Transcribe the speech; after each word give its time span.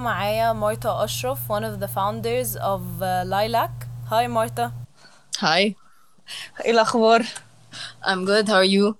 معايا 0.00 0.52
مارتا 0.52 1.04
أشرف 1.04 1.38
one 1.52 1.62
of 1.64 1.80
the 1.80 1.88
founders 1.88 2.56
of 2.56 2.82
uh, 3.02 3.24
Lilac. 3.32 3.70
Hi 4.10 4.26
Marta. 4.26 4.70
Hi, 5.40 5.74
إيه 6.64 6.70
الأخبار 6.70 7.22
I'm 8.04 8.24
good. 8.24 8.48
How 8.48 8.54
are 8.54 8.64
you? 8.64 8.94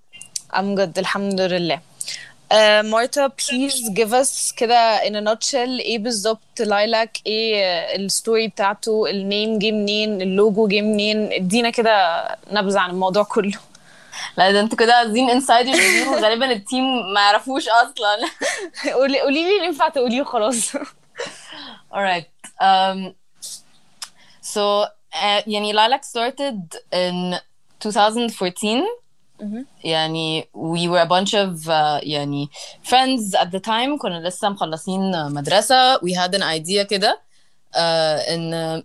I'm 0.52 0.74
good 0.76 0.98
الحمد 0.98 1.40
لله 1.40 1.80
uh, 2.52 2.82
Marta 2.84 3.28
please 3.30 3.88
give 3.94 4.12
us 4.12 4.52
كده 4.56 4.98
in 5.02 5.14
a 5.16 5.20
nutshell 5.20 5.80
إيه 5.80 5.98
بالظبط 5.98 6.60
لايلاك 6.60 7.18
إيه 7.26 7.62
الستوري 7.96 8.48
بتاعته 8.48 9.10
النيم 9.10 9.58
جه 9.58 9.70
منين 9.72 10.22
اللوجو 10.22 10.68
جه 10.68 10.80
منين 10.80 11.32
ادينا 11.32 11.70
كده 11.70 12.22
نبذة 12.52 12.80
عن 12.80 12.90
الموضوع 12.90 13.22
كله 13.22 13.58
لا 14.36 14.52
ده 14.52 14.60
أنتوا 14.60 14.78
كده 14.78 14.94
عايزين 14.94 15.30
انسايدر 15.30 15.72
غالبا 16.22 16.52
التيم 16.52 16.84
ما 17.14 17.20
يعرفوش 17.20 17.68
أصلا. 17.68 18.18
قولي 18.96 19.20
قولي 19.20 19.44
لي 19.44 19.56
اللي 19.56 19.66
ينفع 19.66 19.88
تقوليه 19.88 20.20
وخلاص 20.22 20.76
Alright. 21.94 22.30
Um, 22.60 23.14
so 24.40 24.84
uh, 25.12 25.42
يعني 25.46 25.72
Lilac 25.72 26.04
started 26.04 26.76
in 26.92 27.38
2014. 27.86 28.84
يعني 29.84 30.48
we 30.54 30.88
were 30.88 31.00
a 31.00 31.06
bunch 31.06 31.34
of 31.34 31.66
uh, 31.68 32.00
يعني 32.02 32.48
friends 32.84 33.34
at 33.34 33.50
the 33.50 33.60
time 33.60 33.98
كنا 33.98 34.28
لسه 34.28 34.48
مخلصين 34.48 35.32
مدرسة 35.32 35.96
we 35.98 36.12
had 36.14 36.34
an 36.34 36.42
idea 36.42 36.82
كده 36.82 37.20
uh, 37.74 37.78
إن 38.28 38.82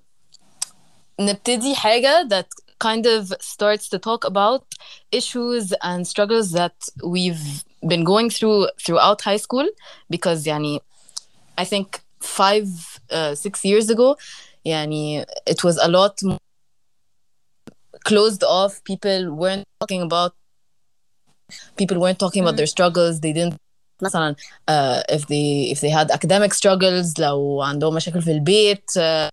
نبتدي 1.19 1.75
حاجة 1.75 2.27
that 2.31 2.64
kind 2.78 3.06
of 3.06 3.32
starts 3.40 3.88
to 3.88 3.98
talk 3.98 4.24
about 4.24 4.64
issues 5.12 5.72
and 5.82 6.06
struggles 6.06 6.52
that 6.52 6.74
we've 7.04 7.64
been 7.86 8.04
going 8.04 8.30
through 8.30 8.68
throughout 8.84 9.20
high 9.22 9.36
school 9.36 9.68
because 10.10 10.46
يعني 10.46 10.80
I 11.58 11.64
think 11.64 12.00
five 12.20 12.68
uh, 13.10 13.34
six 13.34 13.64
years 13.64 13.90
ago 13.90 14.16
يعني 14.66 15.24
it 15.46 15.62
was 15.64 15.76
a 15.78 15.88
lot 15.88 16.14
more 16.22 16.38
closed 18.04 18.42
off 18.44 18.82
people 18.84 19.34
weren't 19.34 19.64
talking 19.80 20.02
about 20.02 20.32
people 21.76 21.98
weren't 22.00 22.18
talking 22.18 22.42
about 22.42 22.56
their 22.56 22.66
struggles 22.66 23.20
they 23.20 23.32
didn't 23.32 23.56
مثلا 24.02 24.34
uh, 24.68 25.02
if 25.08 25.26
they 25.26 25.70
if 25.70 25.80
they 25.80 25.90
had 25.90 26.10
academic 26.10 26.54
struggles 26.54 27.18
لو 27.18 27.62
عندهم 27.62 27.94
مشاكل 27.94 28.22
في 28.22 28.30
البيت 28.32 28.90
uh, 28.90 29.30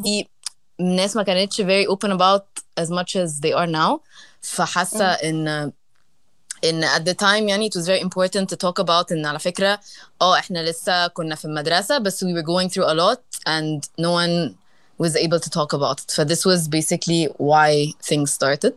دي 0.00 0.28
الناس 0.80 1.16
ما 1.16 1.22
كانتش 1.22 1.60
very 1.60 1.86
open 1.86 2.10
about 2.10 2.62
as 2.80 2.88
much 2.88 3.16
as 3.16 3.40
they 3.40 3.52
are 3.52 3.70
now 3.70 4.00
فحاسة 4.40 5.04
ان 5.04 5.72
ان 6.64 6.88
at 6.88 7.02
the 7.02 7.14
time 7.14 7.48
يعني 7.48 7.70
it 7.70 7.72
was 7.78 7.86
very 7.86 8.00
important 8.00 8.48
to 8.48 8.56
talk 8.56 8.78
about 8.84 9.12
ان 9.12 9.26
على 9.26 9.38
فكرة 9.38 9.80
اه 10.22 10.38
احنا 10.38 10.70
لسه 10.70 11.06
كنا 11.06 11.34
في 11.34 11.44
المدرسة 11.44 11.98
بس 11.98 12.24
we 12.24 12.28
were 12.28 12.46
going 12.46 12.68
through 12.70 12.88
a 12.88 12.94
lot 12.94 13.20
and 13.46 13.88
no 14.00 14.10
one 14.10 14.54
was 14.98 15.16
able 15.16 15.40
to 15.40 15.50
talk 15.50 15.72
about 15.72 16.00
it. 16.02 16.10
So 16.10 16.24
this 16.24 16.44
was 16.44 16.68
basically 16.68 17.22
why 17.38 17.92
things 18.10 18.32
started. 18.32 18.74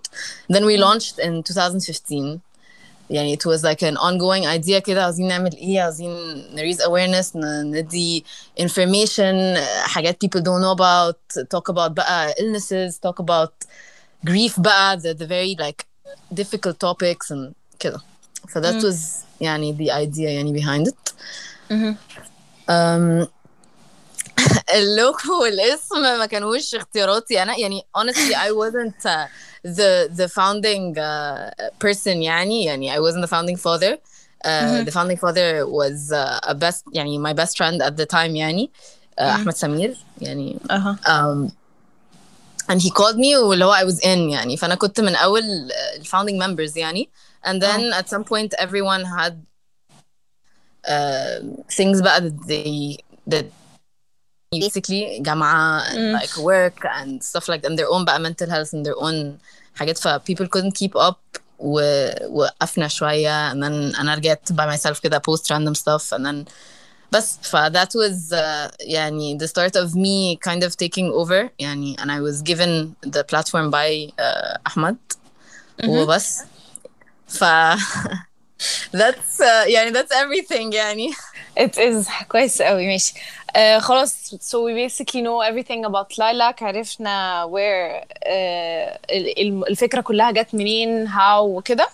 Then 0.49 0.65
we 0.65 0.77
launched 0.77 1.19
in 1.19 1.43
2015. 1.43 2.41
يعني 3.09 3.35
it 3.37 3.39
was 3.45 3.61
like 3.63 3.81
an 3.83 3.97
ongoing 3.97 4.45
idea 4.45 4.77
كده 4.77 5.03
عاوزين 5.03 5.27
نعمل 5.27 5.55
ايه 5.55 5.81
عاوزين 5.81 6.15
raise 6.55 6.77
awareness 6.79 7.35
ن- 7.35 7.75
ندي 7.75 8.25
information 8.59 9.57
حاجات 9.83 10.25
people 10.25 10.39
don't 10.41 10.61
know 10.61 10.75
about 10.77 11.43
talk 11.55 11.73
about 11.73 11.91
بقى 11.91 12.33
illnesses 12.33 12.93
talk 13.07 13.23
about 13.23 13.53
grief 14.29 14.59
بقى 14.59 14.99
the, 14.99 15.13
the 15.17 15.25
very 15.27 15.55
like 15.65 15.85
difficult 16.33 16.75
topics 16.79 17.31
and 17.31 17.53
كده 17.79 18.01
so 18.49 18.59
that 18.59 18.83
was 18.83 18.97
يعني 19.41 19.77
the 19.77 19.91
idea 19.91 20.19
يعني 20.29 20.61
behind 20.61 20.87
it 20.87 21.13
um, 22.69 23.27
اللوجو 24.75 25.41
والاسم 25.41 26.01
ما 26.01 26.25
كانوش 26.25 26.75
اختياراتي 26.75 27.43
انا 27.43 27.57
يعني 27.57 27.81
honestly 27.97 28.33
I 28.35 28.51
wasn't 28.51 29.05
uh, 29.05 29.27
the 29.63 30.09
the 30.19 30.27
founding 30.27 30.97
uh, 30.97 31.51
person 31.79 32.07
يعني 32.07 32.63
يعني 32.63 32.95
I 32.95 32.99
wasn't 32.99 33.21
the 33.21 33.27
founding 33.27 33.57
father 33.57 33.97
uh, 34.45 34.83
the 34.83 34.91
founding 34.91 35.17
father 35.17 35.65
was 35.65 36.11
uh, 36.11 36.39
a 36.51 36.55
best 36.55 36.83
يعني 36.93 37.19
my 37.19 37.33
best 37.33 37.57
friend 37.57 37.81
at 37.81 37.97
the 37.97 38.05
time 38.05 38.35
يعني 38.35 38.71
uh, 39.19 39.21
احمد 39.21 39.53
سمير 39.53 39.97
يعني 40.21 40.57
اها 40.71 40.97
um, 41.05 41.51
and 42.71 42.81
he 42.81 42.89
called 42.89 43.17
me 43.17 43.35
واللي 43.35 43.65
هو 43.65 43.73
I 43.73 43.83
was 43.91 43.99
in 44.03 44.07
يعني 44.31 44.57
فأنا 44.57 44.75
كنت 44.75 45.01
من 45.01 45.15
أول 45.15 45.41
ال 45.41 46.05
founding 46.05 46.43
members 46.43 46.77
يعني 46.77 47.09
and 47.45 47.61
then 47.61 47.93
at 47.93 48.09
some 48.09 48.23
point 48.23 48.53
everyone 48.59 49.03
had 49.05 49.33
uh, 50.87 51.39
things 51.77 52.01
بقى 52.01 52.21
that 52.21 52.47
they 52.47 52.97
that 53.33 53.45
basically 54.55 55.19
جامعة 55.21 55.83
and 55.83 56.21
like 56.21 56.37
work 56.37 56.85
and 56.85 57.23
stuff 57.23 57.47
like 57.49 57.65
and 57.65 57.77
their 57.77 57.89
own 57.89 58.05
بقى 58.05 58.19
mental 58.19 58.49
health 58.49 58.73
and 58.73 58.85
their 58.85 58.97
own 58.99 59.37
حاجات 59.75 59.97
ف 59.97 60.07
people 60.07 60.47
couldn't 60.47 60.73
keep 60.73 60.95
up 60.95 61.41
ووقفنا 61.59 62.87
شوية 62.87 63.51
and 63.51 63.55
then 63.55 63.99
أنا 63.99 64.15
رجعت 64.15 64.51
by 64.51 64.75
myself 64.77 64.99
كده 64.99 65.21
post 65.29 65.43
random 65.51 65.75
stuff 65.75 66.17
and 66.17 66.25
then 66.25 66.51
بس 67.11 67.37
ف 67.41 67.55
that 67.55 67.89
was 67.95 68.31
uh, 68.33 68.71
يعني 68.79 69.37
the 69.39 69.47
start 69.47 69.75
of 69.75 69.95
me 69.95 70.37
kind 70.49 70.63
of 70.63 70.75
taking 70.77 71.11
over 71.11 71.49
يعني 71.59 71.95
and 71.99 72.11
I 72.11 72.19
was 72.21 72.41
given 72.41 72.95
the 73.11 73.23
platform 73.23 73.71
by 73.71 74.11
uh, 74.19 74.59
أحمد 74.67 74.97
وبس 75.85 76.43
ف 77.27 77.43
that's 78.91 79.39
uh, 79.39 79.67
يعني 79.67 79.93
that's 79.93 80.11
everything 80.11 80.73
يعني 80.73 81.13
It 81.59 81.77
is 81.77 82.07
كويس 82.27 82.61
قوي 82.61 82.87
ماشي 82.87 83.13
uh, 83.57 83.77
خلاص 83.79 84.35
so 84.35 84.57
we 84.67 84.73
basically 84.87 85.21
know 85.21 85.41
everything 85.51 85.85
about 85.85 86.17
lilac 86.17 86.63
عرفنا 86.63 87.45
where 87.45 88.03
uh, 88.03 88.99
ال- 89.11 89.39
ال- 89.41 89.67
الفكرة 89.69 90.01
كلها 90.01 90.31
جت 90.31 90.55
منين 90.55 91.07
how 91.09 91.39
وكده 91.39 91.87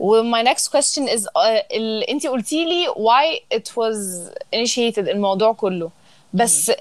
و 0.00 0.22
my 0.22 0.44
next 0.48 0.68
question 0.68 1.08
is 1.08 1.20
uh, 1.20 1.30
ال... 1.72 2.02
انت 2.10 2.26
قلتي 2.26 2.64
لي 2.64 2.86
why 2.88 3.56
it 3.58 3.66
was 3.68 4.30
initiated 4.56 5.08
الموضوع 5.08 5.52
كله 5.52 5.90
بس 6.34 6.72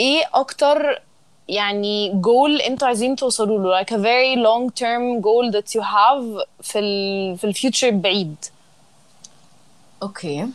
ايه 0.00 0.22
اكتر 0.34 1.02
يعني 1.48 2.12
goal 2.22 2.66
انتوا 2.66 2.88
عايزين 2.88 3.16
توصلوا 3.16 3.58
له 3.58 3.82
like 3.82 3.88
a 3.88 3.98
very 4.02 4.36
long 4.46 4.70
term 4.82 5.22
goal 5.22 5.52
that 5.56 5.74
you 5.78 5.82
have 5.84 6.46
في 6.62 6.78
ال... 6.78 7.38
في 7.38 7.44
الفيوتشر 7.44 7.90
بعيد 7.90 8.36
Okay. 10.04 10.46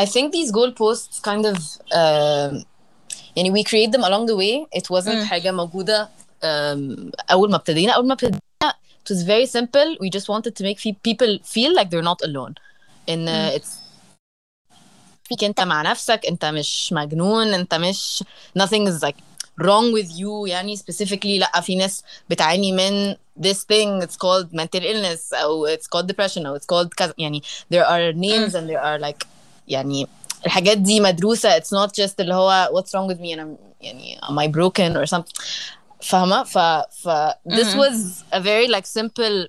I 0.00 0.04
think 0.04 0.32
these 0.32 0.52
goalposts 0.52 1.20
kind 1.22 1.46
of 1.46 1.56
um, 1.92 2.64
يعني 3.36 3.50
we 3.52 3.64
create 3.64 3.92
them 3.92 4.04
along 4.04 4.26
the 4.26 4.36
way. 4.36 4.66
It 4.72 4.90
wasn't 4.90 5.24
حاجة 5.24 5.50
موجودة 5.50 6.08
um, 6.42 7.10
أول 7.30 7.50
ما 7.50 7.56
ابتدينا 7.56 7.92
أول 7.92 8.06
ما 8.06 8.12
ابتدينا 8.12 8.40
it 8.64 9.10
was 9.10 9.22
very 9.22 9.46
simple. 9.46 9.96
We 10.00 10.10
just 10.10 10.28
wanted 10.28 10.56
to 10.56 10.62
make 10.64 10.80
fe- 10.80 10.98
people 11.02 11.38
feel 11.44 11.72
like 11.74 11.90
they're 11.90 12.08
not 12.12 12.20
alone. 12.24 12.54
In 13.06 13.28
uh, 13.28 13.50
it's 13.54 13.68
فيك 15.28 15.44
انت 15.44 15.60
مع 15.60 15.82
نفسك 15.82 16.20
انت 16.28 16.44
مش 16.44 16.92
مجنون 16.92 17.54
انت 17.54 17.74
مش 17.74 18.24
nothing 18.58 18.86
is 18.88 19.02
like 19.02 19.16
wrong 19.60 19.92
with 19.92 20.10
you 20.18 20.46
يعني 20.46 20.76
specifically 20.76 21.38
لا 21.38 21.60
في 21.60 21.74
ناس 21.74 22.02
بتعاني 22.30 22.72
من 22.72 23.14
this 23.40 23.56
thing 23.56 24.02
it's 24.06 24.16
called 24.16 24.52
mental 24.52 24.80
illness 24.82 25.34
او 25.34 25.68
it's 25.76 25.86
called 25.86 26.06
depression 26.06 26.46
او 26.46 26.58
it's 26.58 26.66
called 26.66 26.88
كذا 26.96 27.14
يعني 27.18 27.42
there 27.74 27.84
are 27.84 28.12
names 28.12 28.52
and 28.54 28.68
there 28.70 28.82
are 28.82 28.98
like 28.98 29.26
يعني 29.70 30.06
الحاجات 30.46 30.78
دي 30.78 31.00
مدروسة 31.00 31.58
it's 31.58 31.70
not 31.72 31.90
just 32.04 32.14
اللي 32.20 32.34
هو 32.34 32.68
what's 32.72 32.90
wrong 32.90 33.08
with 33.14 33.20
me 33.20 33.32
and 33.34 33.40
I'm 33.40 33.66
يعني 33.80 34.18
am 34.22 34.38
I 34.38 34.48
broken 34.48 34.96
or 34.96 35.06
something 35.06 35.42
فاهمة 36.02 36.42
ف, 36.44 36.58
ف 37.02 37.08
this 37.48 37.74
was 37.74 38.24
a 38.32 38.40
very 38.40 38.68
like 38.68 38.86
simple 38.86 39.46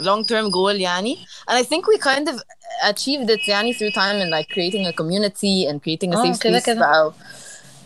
long 0.00 0.24
term 0.24 0.50
goal 0.50 0.74
يعني 0.80 1.18
and 1.48 1.56
I 1.58 1.62
think 1.62 1.86
we 1.86 1.98
kind 1.98 2.28
of 2.28 2.40
achieved 2.84 3.30
it 3.30 3.48
يعني 3.48 3.74
through 3.74 3.90
time 3.90 4.16
and 4.20 4.30
like 4.30 4.48
creating 4.48 4.86
a 4.86 4.92
community 4.92 5.66
and 5.66 5.82
creating 5.82 6.12
a 6.14 6.16
آه، 6.16 6.32
safe 6.32 6.38
كده 6.38 6.58
space 6.60 6.64
كده. 6.66 6.80
بقى 6.80 7.12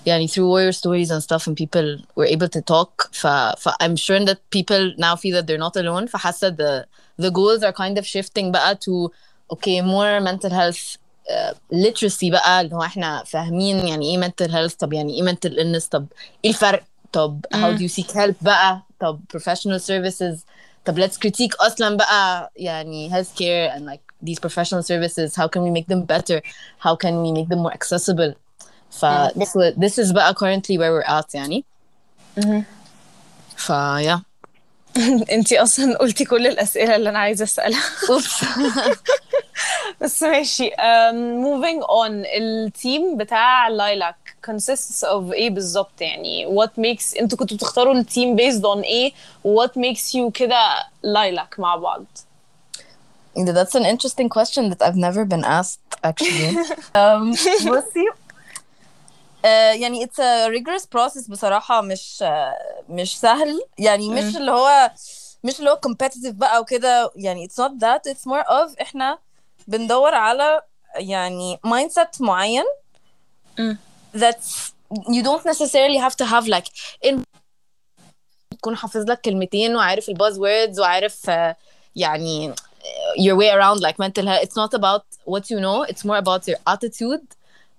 يعني 0.06 0.28
through 0.28 0.48
warrior 0.48 0.72
stories 0.72 1.10
and 1.10 1.22
stuff 1.22 1.46
and 1.48 1.56
people 1.56 1.98
were 2.16 2.26
able 2.26 2.48
to 2.48 2.60
talk 2.60 3.08
ف, 3.12 3.26
ف 3.58 3.68
I'm 3.68 3.96
sure 3.96 4.24
that 4.24 4.38
people 4.50 4.94
now 4.98 5.16
feel 5.16 5.34
that 5.40 5.46
they're 5.46 5.64
not 5.68 5.76
alone 5.76 6.06
فحاسة 6.08 6.50
the 6.56 6.84
the 7.24 7.30
goals 7.30 7.62
are 7.62 7.72
kind 7.72 7.98
of 7.98 8.06
shifting 8.06 8.50
بقى 8.52 8.76
to 8.76 9.10
okay 9.52 9.80
more 9.80 10.20
mental 10.20 10.50
health 10.50 10.96
uh, 10.96 10.99
literacy 11.73 12.31
بقى 12.31 12.61
اللي 12.61 12.75
هو 12.75 12.83
إحنا 12.83 13.23
فاهمين 13.25 13.87
يعني 13.87 14.05
إيه 14.15 14.21
mental 14.29 14.51
health 14.51 14.75
طب 14.79 14.93
يعني 14.93 15.13
إيه 15.13 15.31
mental 15.33 15.49
illness 15.51 15.87
طب 15.89 16.05
إيه 16.45 16.49
الفرق 16.51 16.83
طب 17.13 17.45
how 17.53 17.77
do 17.77 17.81
you 17.81 17.93
seek 18.03 18.11
help 18.15 18.33
بقى 18.41 18.81
طب 18.99 19.19
professional 19.37 19.79
services 19.81 20.39
طب 20.85 21.05
let's 21.05 21.13
critique 21.13 21.55
أصلا 21.65 21.97
بقى 21.97 22.51
يعني 22.55 23.09
healthcare 23.09 23.75
and 23.75 23.81
like 23.81 24.29
these 24.29 24.39
professional 24.39 24.83
services 24.83 25.35
how 25.35 25.47
can 25.47 25.61
we 25.61 25.71
make 25.79 25.87
them 25.93 26.01
better 26.05 26.41
how 26.85 26.95
can 26.95 27.13
we 27.23 27.31
make 27.37 27.47
them 27.49 27.59
more 27.65 27.73
accessible 27.73 28.33
ف 28.91 29.05
this, 29.05 29.53
this 29.77 30.05
is 30.05 30.11
بقى 30.13 30.33
currently 30.35 30.77
where 30.77 30.91
we're 30.93 31.09
at 31.19 31.35
يعني 31.35 31.63
ف 33.57 33.71
yeah 34.01 34.19
انتي 35.31 35.61
أصلا 35.61 35.97
قلتي 35.97 36.25
كل 36.25 36.47
الاسئله 36.47 36.95
اللي 36.95 37.09
أنا 37.09 37.19
عايزه 37.19 37.43
اسالها. 37.43 37.81
بس 40.01 40.23
ماشي 40.23 40.69
um, 40.69 41.43
moving 41.45 41.83
on 41.83 42.11
التيم 42.37 43.17
بتاع 43.17 43.67
لايلاك 43.67 44.15
consists 44.47 45.03
of 45.03 45.31
إيه 45.33 45.49
بالظبط 45.49 46.01
يعني 46.01 46.47
what 46.57 46.69
makes 46.81 47.19
أنتوا 47.19 47.37
كنتوا 47.37 47.57
بتختاروا 47.57 47.93
التيم 47.93 48.37
based 48.37 48.61
on 48.63 48.77
إيه 48.83 49.11
what 49.47 49.69
makes 49.79 50.13
you 50.15 50.31
كده 50.33 50.57
لايلاك 51.03 51.59
مع 51.59 51.75
بعض 51.75 52.05
That's 53.37 53.75
an 53.75 53.85
interesting 53.85 54.29
question 54.37 54.63
that 54.71 54.81
I've 54.85 54.97
never 55.07 55.23
been 55.33 55.45
asked 55.45 55.79
actually. 56.03 56.51
um, 56.95 57.31
بصي 57.69 58.05
uh, 59.43 59.45
يعني 59.81 60.05
it's 60.05 60.19
a 60.19 60.49
rigorous 60.49 60.85
process 60.85 61.29
بصراحة 61.29 61.81
مش 61.81 62.23
uh, 62.27 62.89
مش 62.89 63.19
سهل 63.19 63.61
يعني 63.77 64.09
مش 64.09 64.37
اللي 64.37 64.51
هو 64.51 64.91
مش 65.43 65.59
اللي 65.59 65.69
هو 65.69 65.79
competitive 65.87 66.31
بقى 66.33 66.61
وكده 66.61 67.11
يعني 67.15 67.47
it's 67.47 67.63
not 67.63 67.71
that 67.83 68.11
it's 68.11 68.31
more 68.31 68.45
of 68.47 68.81
إحنا 68.81 69.17
بندور 69.67 70.13
على 70.13 70.61
يعني 70.95 71.59
mindset 71.67 72.21
معين 72.21 72.63
مم. 73.59 73.77
that's 74.15 74.71
you 74.91 75.23
don't 75.23 75.45
necessarily 75.45 75.97
have 75.97 76.15
to 76.15 76.25
have 76.25 76.47
like 76.47 76.67
in 77.09 77.23
تكون 78.51 78.75
حافظ 78.77 79.09
لك 79.09 79.21
كلمتين 79.21 79.75
وعارف 79.75 80.09
الباز 80.09 80.39
words 80.39 80.79
وعارف 80.79 81.29
uh, 81.29 81.55
يعني 81.95 82.53
your 83.17 83.35
way 83.35 83.49
around 83.49 83.79
like 83.79 83.95
mental 83.99 84.25
health 84.25 84.43
it's 84.43 84.55
not 84.55 84.73
about 84.73 85.03
what 85.25 85.49
you 85.49 85.59
know 85.59 85.83
it's 85.83 86.03
more 86.05 86.17
about 86.17 86.47
your 86.47 86.57
attitude 86.67 87.23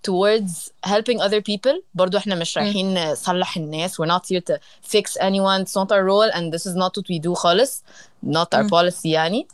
towards 0.03 0.71
helping 0.85 1.21
other 1.21 1.41
people 1.41 1.83
برضو 1.95 2.17
إحنا 2.19 2.35
مش 2.35 2.59
رايحين 2.59 3.13
نصلح 3.13 3.57
الناس 3.57 4.01
we're 4.01 4.07
not 4.07 4.23
here 4.35 4.41
to 4.53 4.59
fix 4.83 5.17
anyone 5.21 5.63
it's 5.65 5.77
not 5.77 5.93
our 5.93 6.05
role 6.05 6.31
and 6.33 6.53
this 6.53 6.67
is 6.67 6.75
not 6.75 6.97
what 6.97 7.07
we 7.11 7.19
do 7.19 7.35
خالص 7.35 7.83
not 8.27 8.49
our 8.55 8.65
policy 8.69 9.07
يعني 9.07 9.47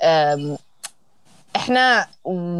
um, 0.00 0.58
احنا 1.55 2.07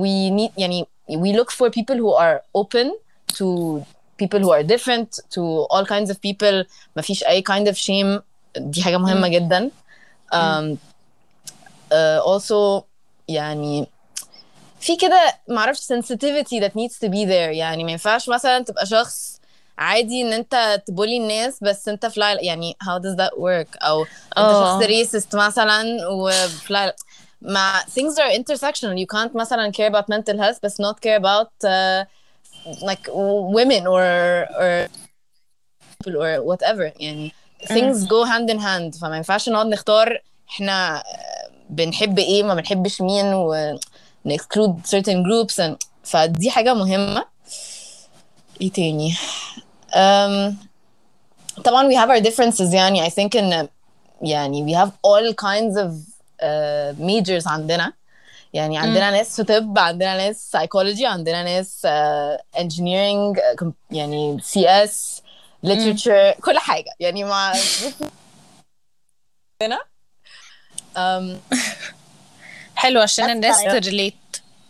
we 0.01 0.31
need 0.37 0.51
يعني 0.57 0.87
we 1.11 1.33
look 1.37 1.51
for 1.51 1.69
people 1.69 1.95
who 1.95 2.13
are 2.13 2.41
open 2.61 2.91
to 3.33 3.81
people 4.21 4.39
who 4.39 4.51
are 4.51 4.63
different 4.63 5.09
to 5.35 5.41
all 5.69 5.85
kinds 5.85 6.09
of 6.09 6.17
people 6.21 6.65
مفيش 6.97 7.23
اي 7.23 7.43
kind 7.51 7.67
of 7.67 7.75
shame 7.77 8.21
دي 8.57 8.83
حاجة 8.83 8.97
مهمة 8.97 9.27
جدا 9.27 9.71
um, 10.33 10.77
uh, 11.91 12.21
also 12.25 12.83
يعني 13.27 13.87
في 14.79 14.95
كده 14.95 15.39
معرفش 15.47 15.79
sensitivity 15.93 16.61
that 16.61 16.71
needs 16.71 16.95
to 17.05 17.09
be 17.09 17.25
there 17.25 17.51
يعني 17.53 17.83
ما 17.83 17.91
ينفعش 17.91 18.29
مثلا 18.29 18.63
تبقى 18.63 18.85
شخص 18.85 19.37
عادي 19.77 20.21
ان 20.21 20.33
انت 20.33 20.83
تبولي 20.87 21.17
الناس 21.17 21.63
بس 21.63 21.87
انت 21.87 22.05
فلاي 22.05 22.45
يعني 22.45 22.77
how 22.83 23.01
does 23.01 23.15
that 23.17 23.33
work 23.39 23.77
او 23.81 24.01
انت 24.03 24.37
آه. 24.37 24.79
شخص 24.79 24.87
racist 24.87 25.35
مثلا 25.35 26.07
وفلاي 26.07 26.93
ما 27.41 27.79
things 27.79 28.13
are 28.17 28.31
intersectional 28.39 28.97
you 28.97 29.07
can't 29.17 29.35
مثلا 29.35 29.71
care 29.71 29.89
about 29.89 30.05
mental 30.09 30.37
health 30.37 30.59
but 30.61 30.73
not 30.79 31.01
care 31.01 31.17
about 31.17 31.51
uh, 31.63 32.05
like 32.81 33.07
women 33.57 33.87
or 33.87 34.03
or 34.61 34.87
people 36.03 36.21
or 36.21 36.41
whatever 36.43 36.91
يعني 36.99 37.31
things 37.65 38.05
go 38.05 38.23
hand 38.25 38.49
in 38.49 38.59
hand 38.59 38.99
فما 39.01 39.17
ينفعش 39.17 39.49
نقعد 39.49 39.65
نختار 39.67 40.21
احنا 40.49 40.97
آه، 40.97 41.03
بنحب 41.69 42.19
ايه 42.19 42.43
ما 42.43 42.53
بنحبش 42.53 43.01
مين 43.01 43.33
و 43.33 43.77
exclude 44.27 44.85
certain 44.85 45.23
groups 45.23 45.63
and 45.63 45.75
فدي 46.03 46.51
حاجة 46.51 46.73
مهمة 46.73 47.25
ايه 48.61 48.71
تاني 48.71 49.13
um, 49.93 50.53
طبعا 51.63 51.89
we 51.89 51.95
have 51.95 52.09
our 52.09 52.29
differences 52.29 52.73
يعني 52.73 53.09
I 53.09 53.09
think 53.09 53.39
in 53.39 53.67
يعني 54.21 54.65
we 54.65 54.77
have 54.77 54.91
all 54.91 55.33
kinds 55.33 55.77
of 55.77 56.10
uh, 56.42 57.00
majors 57.00 57.46
عندنا 57.46 57.92
يعني 58.52 58.78
عندنا 58.78 59.10
ناس 59.10 59.36
في 59.36 59.44
طب 59.44 59.78
عندنا 59.78 60.16
ناس 60.16 60.56
psychology 60.56 61.02
عندنا 61.04 61.42
ناس 61.42 61.86
uh, 61.86 62.60
engineering 62.60 63.36
uh, 63.38 63.64
com- 63.64 63.72
يعني 63.90 64.38
CS 64.40 64.90
literature 65.66 66.40
كل 66.40 66.58
حاجة 66.58 66.90
يعني 67.00 67.24
ما 67.24 67.52
um, 70.96 71.36
حلو 72.76 73.00
عشان 73.00 73.30
الناس. 73.30 73.56
تريليت 73.80 74.14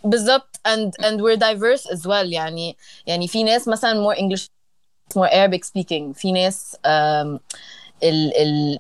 بالظبط 0.05 0.61
and 0.69 0.91
and 1.05 1.21
we're 1.21 1.37
diverse 1.37 1.87
as 1.93 2.07
well 2.07 2.33
يعني 2.33 2.77
يعني 3.07 3.29
في 3.29 3.43
ناس 3.43 3.69
مثلا 3.69 4.05
more 4.05 4.17
English 4.17 4.47
more 5.19 5.29
Arabic 5.31 5.65
speaking 5.65 6.13
في 6.15 6.33
ناس 6.33 6.77
um, 6.77 7.39
ال 8.03 8.37
ال 8.37 8.79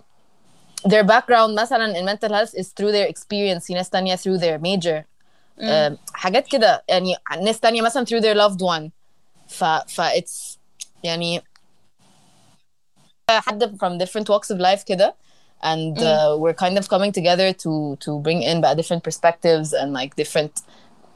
their 0.86 1.04
background 1.04 1.56
مثلا 1.60 1.94
in 2.00 2.06
mental 2.06 2.30
health 2.34 2.54
is 2.56 2.68
through 2.68 2.92
their 2.92 3.08
experience 3.08 3.66
في 3.66 3.74
ناس 3.74 3.90
تانية 3.90 4.16
through 4.16 4.38
their 4.40 4.60
major 4.60 5.04
um, 5.62 5.98
حاجات 6.14 6.48
كده 6.48 6.84
يعني 6.90 7.16
ناس 7.42 7.60
تانية 7.60 7.82
مثلا 7.82 8.06
through 8.06 8.22
their 8.22 8.36
loved 8.36 8.62
one 8.62 8.90
ف 9.48 9.64
ف 9.64 10.02
it's 10.02 10.58
يعني 11.04 11.42
حد 13.30 13.64
from 13.78 13.98
different 13.98 14.30
walks 14.30 14.50
of 14.52 14.60
life 14.60 14.84
كده 14.86 15.16
and 15.64 15.98
uh, 15.98 16.38
we're 16.38 16.54
kind 16.54 16.78
of 16.78 16.88
coming 16.88 17.12
together 17.12 17.52
to 17.54 17.96
to 18.06 18.20
bring 18.22 18.42
in 18.44 18.62
بقى 18.62 18.76
different 18.76 19.04
perspectives 19.04 19.74
and 19.74 19.92
like 19.94 20.16
different 20.16 20.52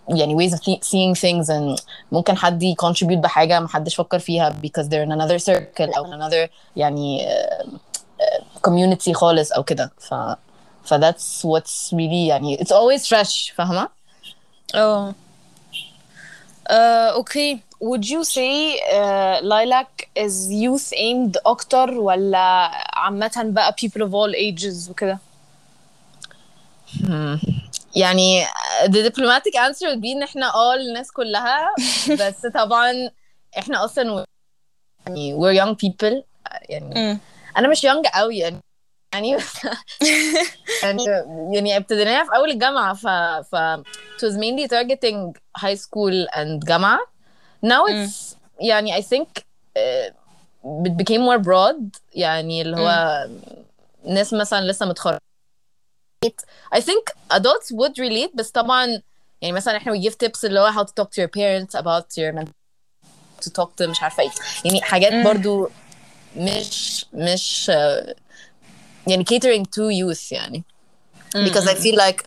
يعني 0.10 0.36
ways 0.36 0.54
of 0.54 0.60
thi- 0.60 0.82
seeing 0.82 1.16
things 1.16 1.50
and 1.50 1.82
ممكن 2.12 2.38
حد 2.38 2.64
ي 2.64 2.76
contribute 2.76 3.18
بحاجة 3.22 3.60
ما 3.60 3.68
حدش 3.68 3.96
فكر 3.96 4.20
فيها 4.20 4.50
because 4.50 4.86
they're 4.88 5.06
in 5.08 5.12
another 5.12 5.40
circle 5.40 5.98
أو 5.98 6.06
in 6.06 6.14
another 6.14 6.50
يعني 6.76 7.28
uh, 7.28 7.68
uh, 8.16 8.44
community 8.70 9.12
خالص 9.12 9.52
أو 9.52 9.64
كده 9.64 9.92
ف 10.00 10.14
ف 10.86 10.94
that's 10.94 11.44
what's 11.46 11.92
really 11.94 12.28
يعني 12.28 12.58
it's 12.58 12.72
always 12.72 13.08
fresh 13.08 13.54
فاهمة؟ 13.56 13.90
اه 14.76 15.14
uh, 16.70 17.22
okay 17.22 17.58
would 17.84 18.06
you 18.06 18.24
say 18.24 18.80
uh, 18.94 19.42
lilac 19.42 19.92
is 20.16 20.50
youth 20.52 20.94
aimed 20.94 21.38
اكتر 21.46 21.92
ولا 21.92 22.72
عامة 22.94 23.32
بقى 23.38 23.76
people 23.82 24.02
of 24.02 24.12
all 24.12 24.36
ages 24.36 24.90
وكده 24.90 25.20
يعني 27.96 28.46
the 28.86 29.10
diplomatic 29.10 29.56
answer 29.56 29.88
would 29.88 30.02
be 30.02 30.12
ان 30.16 30.24
احنا 30.24 30.54
اه 30.54 30.76
الناس 30.76 31.12
كلها 31.12 31.68
بس 32.10 32.46
طبعا 32.54 33.10
احنا 33.58 33.86
اصلا 33.86 34.26
يعني 35.08 35.36
we're 35.36 35.64
young 35.64 35.76
people 35.76 36.24
يعني 36.70 37.20
انا 37.58 37.68
مش 37.68 37.86
young 37.86 38.10
قوي 38.16 38.38
يعني 38.38 38.60
يعني 39.14 39.36
بس 39.36 39.54
يعني 40.84 41.04
يعني 41.52 41.78
ابتديناها 41.78 42.24
في 42.24 42.36
اول 42.36 42.52
الجامعه 42.52 42.94
ف 42.94 43.08
ف 43.52 43.56
it 44.18 44.22
was 44.30 44.36
mainly 44.36 44.68
targeting 44.68 45.34
high 45.62 45.78
school 45.78 46.28
and 46.36 46.66
جامعه 46.66 47.00
now 47.66 47.86
it's 47.88 48.36
يعني 48.60 49.02
I 49.02 49.02
think 49.02 49.28
uh, 49.78 50.12
it 50.86 50.92
became 50.92 51.22
more 51.22 51.40
broad 51.44 52.00
يعني 52.14 52.62
اللي 52.62 52.78
هو 52.78 53.28
ناس 54.06 54.34
مثلا 54.34 54.62
لسه 54.72 54.86
متخرجين 54.86 55.20
I 56.76 56.80
think 56.80 57.14
adults 57.34 57.72
would 57.74 57.94
relate 58.00 58.36
بس 58.36 58.52
طبعا 58.52 59.02
يعني 59.42 59.54
مثلا 59.54 59.78
احنا 59.78 59.94
we 59.94 60.04
give 60.04 60.14
tips 60.26 60.44
اللي 60.44 60.60
هو 60.60 60.72
how 60.72 60.86
to 60.86 60.92
talk 61.04 61.08
to 61.08 61.22
your 61.24 61.30
parents 61.30 61.80
about 61.82 62.06
your 62.18 62.34
mental 62.40 62.52
to 63.46 63.50
talk 63.62 63.70
to 63.82 63.88
مش 63.90 64.04
عارفه 64.04 64.24
ايه 64.24 64.30
يعني 64.66 64.82
حاجات 64.82 65.26
برضو 65.26 65.70
مش 66.36 67.06
مش 67.14 67.72
uh, 67.74 68.14
يعني 69.08 69.26
catering 69.26 69.64
to 69.64 69.84
youth 70.02 70.32
يعني 70.32 70.64
because 71.36 71.68
I 71.68 71.76
feel 71.76 71.96
like 71.98 72.24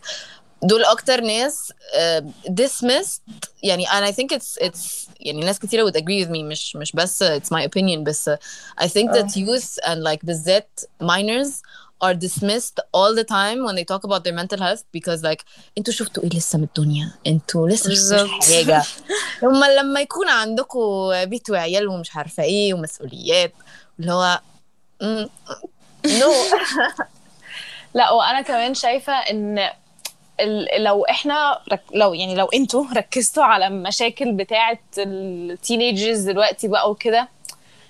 دول 0.63 0.83
اكتر 0.83 1.21
ناس 1.21 1.71
uh, 1.71 2.23
dismissed 2.51 3.19
يعني 3.63 3.87
and 3.87 4.05
I 4.05 4.11
think 4.11 4.37
it's 4.37 4.65
it's 4.67 5.09
يعني 5.19 5.39
ناس 5.45 5.59
كتيرة 5.59 5.89
would 5.89 5.95
agree 5.95 6.25
with 6.25 6.29
me 6.29 6.43
مش 6.43 6.75
مش 6.75 6.91
بس 6.91 7.23
uh, 7.23 7.27
it's 7.27 7.49
my 7.57 7.61
opinion 7.65 7.99
بس 7.99 8.29
uh, 8.29 8.33
I 8.81 8.87
think 8.87 9.11
that 9.11 9.35
youth 9.35 9.83
and 9.85 10.03
like 10.03 10.25
بالذات 10.25 10.79
minors 11.03 11.49
are 12.03 12.13
dismissed 12.13 12.77
all 12.97 13.13
the 13.15 13.23
time 13.23 13.59
when 13.65 13.75
they 13.75 13.85
talk 13.93 14.03
about 14.03 14.21
their 14.25 14.35
mental 14.41 14.59
health 14.59 14.83
because 14.97 15.21
like 15.23 15.43
انتوا 15.77 15.93
شفتوا 15.93 16.23
ايه 16.23 16.29
لسه 16.29 16.57
من 16.57 16.63
الدنيا 16.63 17.11
انتوا 17.27 17.69
لسه 17.69 17.89
ما 17.89 17.95
شفتوش 17.95 18.09
بالظبط. 18.19 18.43
حاجه 18.43 18.83
هما 19.43 19.65
لما 19.65 20.01
يكون 20.01 20.29
عندكم 20.29 21.11
بيت 21.25 21.49
وعيال 21.49 21.87
ومش 21.87 22.15
عارفه 22.15 22.43
ايه 22.43 22.73
ومسؤوليات 22.73 23.53
اللي 24.00 24.12
هو 24.12 24.40
نو 26.20 26.32
لا 27.94 28.10
وأنا 28.10 28.40
كمان 28.42 28.74
شايفة 28.74 29.12
إن 29.12 29.68
لو 30.78 31.04
إحنا 31.04 31.58
رك... 31.72 31.80
لو 31.94 32.14
يعني 32.14 32.34
لو 32.34 32.46
أنتوا 32.46 32.84
ركزتوا 32.96 33.44
على 33.44 33.66
المشاكل 33.66 34.32
بتاعة 34.32 34.78
التينيجرز 34.98 36.18
دلوقتي 36.20 36.68
بقى 36.68 36.90
وكده 36.90 37.28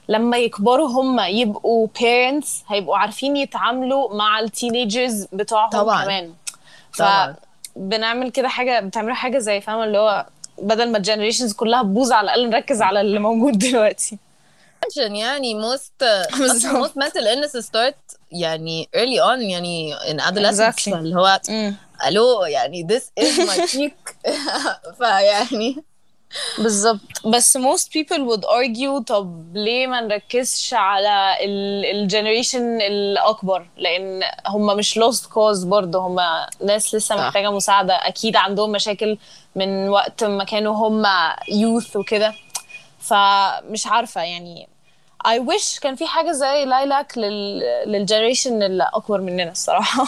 لما 0.08 0.36
يكبروا 0.38 0.88
هم 0.88 1.20
يبقوا 1.20 1.88
parents 1.98 2.48
هيبقوا 2.68 2.96
عارفين 2.98 3.36
يتعاملوا 3.36 4.14
مع 4.16 4.38
التينيجرز 4.40 5.26
بتوعهم 5.32 5.70
طبعاً. 5.70 6.04
كمان 6.04 6.32
طبعاً. 6.98 7.36
فبنعمل 7.76 8.30
كده 8.30 8.48
حاجة 8.48 8.80
بتعملوا 8.80 9.14
حاجة 9.14 9.38
زي 9.38 9.60
فاهمة 9.60 9.84
اللي 9.84 9.98
هو 9.98 10.26
بدل 10.62 10.92
ما 10.92 10.98
الجنريشنز 10.98 11.52
كلها 11.52 11.82
تبوظ 11.82 12.12
على 12.12 12.24
الأقل 12.24 12.50
نركز 12.50 12.82
على 12.82 13.00
اللي 13.00 13.18
موجود 13.18 13.58
دلوقتي 13.58 14.18
يعني 14.96 15.54
most 15.70 16.04
most 16.72 16.94
mental 16.96 17.24
illnesses 17.24 17.66
start 17.66 18.16
يعني 18.32 18.88
early 18.96 19.20
on 19.20 19.40
يعني 19.40 19.94
in 19.96 20.20
adolescence. 20.20 20.84
Exactly. 20.86 20.92
اللي 20.94 21.16
هو 21.16 21.40
ألو 22.06 22.44
يعني 22.44 22.86
this 22.90 23.24
is 23.24 23.38
my 23.38 23.60
peak. 23.76 24.14
فيعني. 24.98 25.84
بالظبط. 26.58 27.26
بس 27.26 27.58
most 27.58 27.84
people 27.88 28.18
would 28.18 28.44
argue 28.44 29.04
طب 29.06 29.56
ليه 29.56 29.86
ما 29.86 30.00
نركزش 30.00 30.74
على 30.74 31.36
الجنريشن 31.92 32.80
الأكبر؟ 32.80 33.66
لأن 33.76 34.20
هم 34.46 34.76
مش 34.76 34.98
lost 34.98 35.22
cause 35.24 35.64
برضه. 35.66 35.98
هم 35.98 36.16
ناس 36.64 36.94
لسه 36.94 37.16
صح. 37.16 37.22
محتاجة 37.26 37.50
مساعدة. 37.50 37.94
أكيد 37.94 38.36
عندهم 38.36 38.72
مشاكل 38.72 39.18
من 39.56 39.88
وقت 39.88 40.24
ما 40.24 40.44
كانوا 40.44 40.74
هم 40.88 41.04
youth 41.42 41.96
وكده. 41.96 42.34
فمش 43.00 43.86
عارفة 43.86 44.22
يعني 44.22 44.68
I 45.26 45.38
wish 45.38 45.80
كان 45.80 45.96
في 45.96 46.06
حاجة 46.06 46.32
زي 46.32 46.64
لايلاك 46.64 47.18
لل 47.18 47.58
للجنريشن 47.86 48.62
الأكبر 48.62 49.20
مننا 49.20 49.50
الصراحة. 49.52 50.06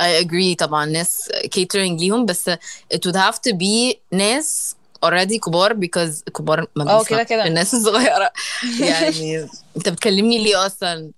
I 0.00 0.24
agree 0.24 0.56
طبعا 0.58 0.86
ناس 0.86 1.28
catering 1.46 1.76
ليهم 2.00 2.26
بس 2.26 2.50
it 2.94 2.98
would 3.06 3.16
have 3.16 3.34
to 3.48 3.52
be 3.52 3.96
ناس 4.12 4.76
already 5.06 5.36
كبار 5.46 5.74
because 5.74 6.22
كبار 6.38 6.66
ما 6.76 6.90
آه 6.90 7.04
كده 7.04 7.22
كده. 7.22 7.46
الناس 7.46 7.74
الصغيرة. 7.74 8.30
يعني 8.80 9.48
أنت 9.76 9.88
بتكلمني 9.88 10.38
ليه 10.38 10.66
أصلا؟ 10.66 11.10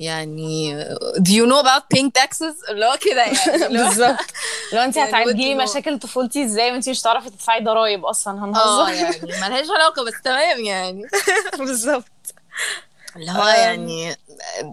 يعني 0.00 0.84
do 1.18 1.30
you 1.30 1.46
know 1.46 1.62
about 1.66 1.82
paying 1.96 2.10
taxes 2.22 2.70
اللي 2.70 2.86
هو 2.86 2.98
كده 3.00 3.22
يعني 3.22 3.66
اللي 3.66 3.82
بالظبط. 3.84 4.18
لو 4.72 4.80
أنت 4.80 4.96
يعني 4.96 5.10
هتعالجي 5.10 5.44
لي. 5.44 5.54
مشاكل 5.54 5.98
طفولتي 5.98 6.44
إزاي 6.44 6.72
وأنت 6.72 6.88
مش 6.88 7.00
هتعرفي 7.02 7.30
تدفعي 7.30 7.60
ضرايب 7.64 8.04
أصلا 8.04 8.40
آه 8.40 8.44
هنهزر 8.44 8.92
يعني 8.94 9.16
ملهاش 9.22 9.66
علاقة 9.70 10.04
بس 10.04 10.12
تمام 10.24 10.60
يعني. 10.64 11.02
بالظبط. 11.58 12.04
اللي 13.16 13.30
هو. 13.32 13.46
يعني 13.46 14.16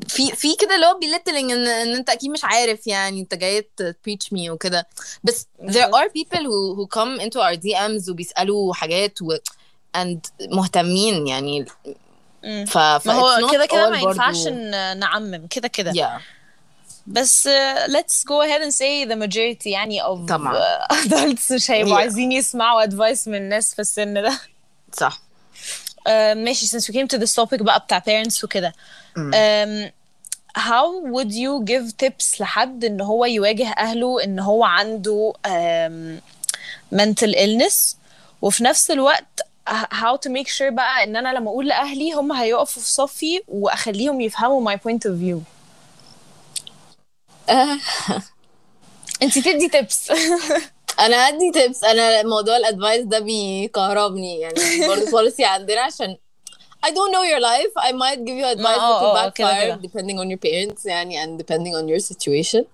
في 0.07 0.31
في 0.35 0.55
كده 0.55 0.75
اللي 0.75 0.85
هو 0.85 0.99
belittling 0.99 1.51
إن 1.51 1.67
إن 1.67 1.95
أنت 1.95 2.09
أكيد 2.09 2.29
مش 2.31 2.39
عارف 2.43 2.87
يعني 2.87 3.19
أنت 3.21 3.33
جاي 3.35 3.67
preach 3.81 4.27
me 4.37 4.49
وكده 4.49 4.87
بس 5.23 5.47
there 5.61 5.89
are 5.93 6.09
people 6.17 6.39
who 6.39 6.75
who 6.77 6.87
come 6.99 7.21
into 7.25 7.39
our 7.39 7.55
DMs 7.59 8.09
وبيسألوا 8.09 8.73
حاجات 8.73 9.21
و 9.21 9.35
and 9.97 10.17
مهتمين 10.41 11.27
يعني. 11.27 11.65
ف 12.67 12.77
ف 12.77 13.09
هو 13.09 13.49
كده 13.51 13.65
كده 13.65 13.89
ما 13.89 13.97
ينفعش 13.99 14.47
نعمم 14.97 15.47
كده 15.47 15.67
كده 15.67 15.91
yeah 15.93 16.21
بس 17.07 17.47
uh, 17.47 17.87
let's 17.91 18.23
go 18.23 18.43
ahead 18.45 18.61
and 18.61 18.73
say 18.73 19.05
the 19.11 19.15
majority 19.27 19.65
يعني 19.67 20.03
of 20.03 20.25
طبعاً. 20.29 20.57
uh, 20.59 20.93
adults 21.05 21.51
مش 21.51 21.71
هيبقوا 21.71 21.95
Yeah. 21.95 21.99
عايزين 21.99 22.31
يسمعوا 22.31 22.85
advice 22.85 23.27
من 23.27 23.35
الناس 23.35 23.73
في 23.75 23.79
السن 23.81 24.13
ده 24.13 24.39
صح 24.93 25.19
ماشي. 26.07 26.67
since 26.67 26.83
we 26.89 26.93
came 26.93 27.07
to 27.07 27.17
this 27.19 27.33
topic 27.35 27.61
بقى 27.63 27.79
بتاع 27.79 27.99
parents 27.99 28.43
وكده. 28.43 28.73
um, 29.17 29.91
how 30.57 30.87
would 31.13 31.31
you 31.31 31.63
give 31.65 31.97
tips 32.05 32.41
لحد 32.41 32.85
إن 32.85 33.01
هو 33.01 33.25
يواجه 33.25 33.67
أهله 33.69 34.23
إن 34.23 34.39
هو 34.39 34.63
عنده 34.63 35.33
um, 35.47 36.19
mental 36.95 37.33
illness 37.35 37.95
وفي 38.41 38.63
نفس 38.63 38.91
الوقت 38.91 39.41
how 39.91 40.15
to 40.25 40.29
make 40.31 40.47
sure 40.47 40.69
بقى 40.71 41.03
إن 41.03 41.15
أنا 41.15 41.29
لما 41.33 41.49
أقول 41.49 41.67
لأهلي 41.67 42.13
هم 42.13 42.31
هيقفوا 42.31 42.81
في 42.81 42.89
صفي 42.91 43.41
وأخليهم 43.47 44.21
يفهموا 44.21 44.71
my 44.71 44.77
point 44.77 45.05
of 45.05 45.13
view. 45.21 45.39
انت 49.23 49.39
تدي 49.39 49.69
tips. 49.69 50.11
انا 51.00 51.16
ادي 51.16 51.52
tips 51.52 51.84
انا 51.88 52.22
موضوع 52.22 52.56
الادفايس 52.56 53.04
ده 53.04 53.18
بيكهربني 53.18 54.40
يعني 54.40 54.54
برضه 54.88 55.06
policy 55.06 55.40
عندنا 55.40 55.80
عشان 55.80 56.16
I 56.86 56.86
don't 56.86 57.12
know 57.14 57.24
your 57.32 57.40
life. 57.40 57.72
I 57.88 57.92
might 57.92 58.20
give 58.26 58.36
you 58.42 58.56
advice 58.56 58.78
اه، 58.78 59.00
that 59.00 59.02
will 59.02 59.16
اه، 59.16 59.28
كده 59.28 59.48
backfire 59.48 59.64
كده. 59.64 59.80
depending 59.82 60.18
on 60.18 60.28
your 60.36 60.40
parents 60.48 60.86
يعني 60.86 61.24
and 61.24 61.40
depending 61.42 61.74
on 61.74 61.88
your 61.88 62.14
situation. 62.14 62.64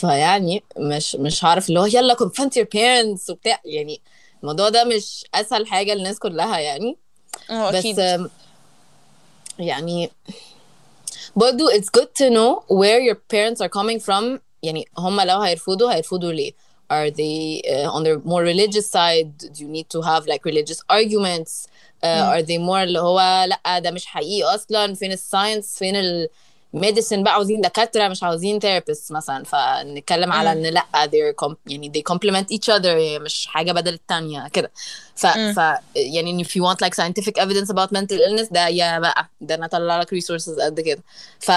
فيعني 0.00 0.62
مش 0.78 1.14
مش 1.16 1.44
هعرف 1.44 1.68
اللي 1.68 1.80
هو 1.80 1.86
يلا 1.86 2.14
confront 2.14 2.50
your 2.60 2.66
parents 2.76 3.30
وبتاع 3.30 3.60
يعني 3.64 4.00
الموضوع 4.42 4.68
ده 4.68 4.84
مش 4.84 5.24
اسهل 5.34 5.66
حاجة 5.66 5.94
للناس 5.94 6.18
كلها 6.18 6.58
يعني 6.58 6.96
اه 7.50 7.68
بس 7.70 7.74
اكيد 7.74 7.96
um, 7.96 8.28
يعني 9.58 10.10
برضو 11.36 11.70
it's 11.70 11.88
good 11.98 12.08
to 12.18 12.30
know 12.30 12.62
where 12.68 13.00
your 13.10 13.16
parents 13.34 13.60
are 13.66 13.70
coming 13.80 14.00
from 14.06 14.40
يعني 14.62 14.88
هم 14.98 15.20
لو 15.20 15.40
هيرفضوا 15.40 15.92
هيرفضوا 15.92 16.32
ليه 16.32 16.52
are 16.90 17.10
they 17.10 17.62
uh, 17.74 17.96
on 17.96 18.00
their 18.04 18.18
more 18.32 18.42
religious 18.52 18.86
side 18.96 19.32
do 19.54 19.58
you 19.64 19.68
need 19.76 19.88
to 19.96 20.00
have 20.10 20.22
like 20.32 20.42
religious 20.50 20.80
arguments 20.98 21.52
uh, 22.04 22.34
are 22.34 22.42
they 22.42 22.58
more 22.58 22.82
اللي 22.82 22.98
هو 23.00 23.44
لا 23.48 23.78
ده 23.78 23.90
مش 23.90 24.06
حقيقي 24.06 24.54
اصلا 24.54 24.94
فين 24.94 25.12
الساينس 25.12 25.78
فين 25.78 25.94
الميديسن 26.74 27.22
بقى 27.22 27.32
عاوزين 27.32 27.60
دكاتره 27.60 28.08
مش 28.08 28.22
عاوزين 28.22 28.60
therapists 28.60 29.10
مثلا 29.10 29.44
فنتكلم 29.44 30.32
على 30.32 30.52
ان 30.52 30.62
لا 30.74 30.84
they're 31.06 31.44
com- 31.46 31.54
يعني 31.66 31.92
they 31.96 32.12
complement 32.14 32.56
each 32.56 32.74
other 32.78 33.20
مش 33.20 33.46
حاجه 33.46 33.72
بدل 33.72 33.94
التانية 33.94 34.48
كده 34.48 34.70
ف, 35.16 35.26
ف 35.54 35.58
يعني 35.96 36.44
if 36.44 36.48
you 36.48 36.62
want 36.62 36.86
like 36.86 36.94
scientific 36.94 37.42
evidence 37.42 37.68
about 37.70 37.88
mental 37.98 38.18
illness 38.28 38.52
ده 38.52 38.68
يا 38.68 38.98
بقى 38.98 39.28
ده 39.40 39.54
انا 39.54 39.66
اطلع 39.66 40.00
لك 40.00 40.14
resources 40.14 40.60
قد 40.62 40.80
كده 40.80 41.02
ف 41.40 41.50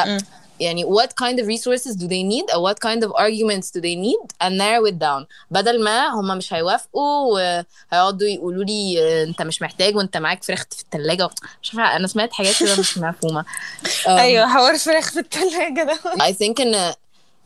يعني 0.62 0.84
what 0.84 1.08
kind 1.24 1.38
of 1.38 1.46
resources 1.46 1.94
do 1.96 2.06
they 2.06 2.22
need 2.22 2.46
or 2.54 2.60
what 2.68 2.78
kind 2.88 3.02
of 3.04 3.10
arguments 3.26 3.70
do 3.70 3.80
they 3.80 3.96
need 4.06 4.22
and 4.40 4.52
narrow 4.58 4.84
it 4.92 4.98
down. 4.98 5.26
بدل 5.50 5.84
ما 5.84 6.08
هم 6.08 6.38
مش 6.38 6.52
هيوافقوا 6.52 7.32
وهيقعدوا 7.32 8.28
يقولوا 8.28 8.64
لي 8.64 9.02
آه، 9.02 9.24
انت 9.24 9.42
مش 9.42 9.62
محتاج 9.62 9.96
وانت 9.96 10.16
معاك 10.16 10.44
فراخ 10.44 10.64
في 10.70 10.82
الثلاجه 10.82 11.30
مش 11.62 11.74
عارفة 11.74 11.96
أنا 11.96 12.06
سمعت 12.06 12.32
حاجات 12.32 12.58
كده 12.60 12.76
مش 12.78 12.98
مفهومة. 12.98 13.44
Um, 13.84 14.08
أيوه 14.24 14.48
حوار 14.48 14.78
فراخ 14.78 15.10
في 15.10 15.20
الثلاجه 15.20 15.82
ده. 15.82 15.98
I 16.16 16.32
think 16.32 16.60
إن 16.60 16.92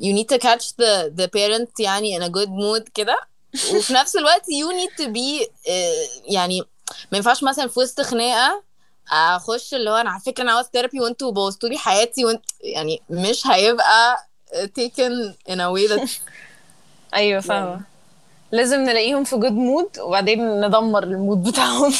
you 0.02 0.12
need 0.18 0.28
to 0.34 0.38
catch 0.38 0.64
the 0.64 1.10
the 1.20 1.28
parent 1.28 1.70
يعني 1.78 2.18
in 2.18 2.22
a 2.22 2.28
good 2.28 2.48
mood 2.48 2.90
كده. 2.94 3.18
وفي 3.74 3.92
نفس 3.92 4.16
الوقت 4.16 4.42
you 4.42 4.76
need 4.80 5.04
to 5.04 5.08
be 5.08 5.48
آه، 5.68 5.92
يعني 6.24 6.60
ما 7.12 7.18
ينفعش 7.18 7.42
مثلا 7.42 7.68
في 7.68 7.80
وسط 7.80 8.00
خناقة 8.00 8.62
اخش 9.12 9.74
اللي 9.74 9.90
هو 9.90 9.94
أنا 9.96 10.10
على 10.10 10.20
فكرة 10.20 10.42
أنا 10.42 10.52
عاوز 10.52 10.66
ثيرابي 10.66 11.00
وانتوا 11.00 11.32
بوظتوا 11.32 11.68
لي 11.68 11.78
حياتي 11.78 12.24
وانت 12.24 12.44
يعني 12.60 13.02
مش 13.10 13.46
هيبقى 13.46 14.26
taken 14.54 15.34
in 15.50 15.56
a 15.56 15.68
way 15.76 15.88
that 15.92 16.10
أيوه 17.14 17.40
فاهمة. 17.40 17.80
لازم 18.52 18.80
نلاقيهم 18.80 19.24
في 19.24 19.36
جود 19.36 19.52
مود 19.52 19.98
وبعدين 19.98 20.60
ندمر 20.60 21.02
المود 21.02 21.42
بتاعهم. 21.42 21.94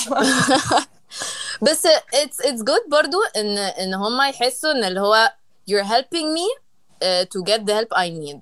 بس 1.62 1.86
it's 2.14 2.44
it's 2.46 2.60
good 2.62 2.88
برضو 2.90 3.18
ان 3.36 3.58
إن 3.58 3.94
هم 3.94 4.22
يحسوا 4.22 4.72
إن 4.72 4.84
اللي 4.84 5.00
هو 5.00 5.32
you're 5.70 5.84
helping 5.86 6.36
me 6.36 6.58
uh, 7.02 7.25
to 7.25 7.42
get 7.52 7.60
the 7.60 7.72
help 7.72 7.98
I 7.98 8.08
need. 8.10 8.38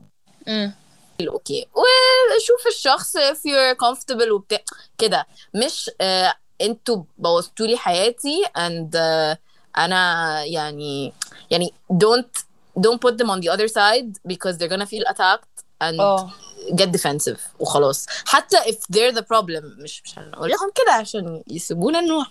أوكي 1.29 1.67
وشوف 1.75 2.67
الشخص 2.67 3.17
if 3.17 3.37
you're 3.47 3.77
comfortable 3.87 4.31
وبتاع 4.31 4.59
كده. 4.99 5.27
مش 5.55 5.91
uh, 5.91 6.35
أنتوا 6.61 7.03
بوظتوا 7.19 7.67
لي 7.67 7.77
حياتي 7.77 8.45
and 8.59 8.95
uh, 8.95 9.39
أنا 9.79 10.45
يعني 10.45 11.13
يعني 11.51 11.73
don't 11.93 12.41
don't 12.81 12.99
put 13.07 13.15
them 13.15 13.31
on 13.31 13.41
the 13.41 13.49
other 13.57 13.69
side 13.69 14.33
because 14.33 14.57
they're 14.59 14.73
gonna 14.77 14.87
feel 14.87 15.05
attacked 15.13 15.65
and 15.83 16.01
آه 16.01 16.31
get 16.73 16.89
defensive 16.97 17.39
وخلاص 17.61 18.07
حتى 18.27 18.57
if 18.57 18.75
they're 18.97 19.15
the 19.15 19.23
problem 19.23 19.65
مش 19.83 20.03
مش 20.05 20.19
هنقول 20.19 20.51
لهم 20.51 20.71
كده 20.75 20.93
عشان 20.93 21.43
يسيبونا 21.51 22.01
نروح 22.01 22.31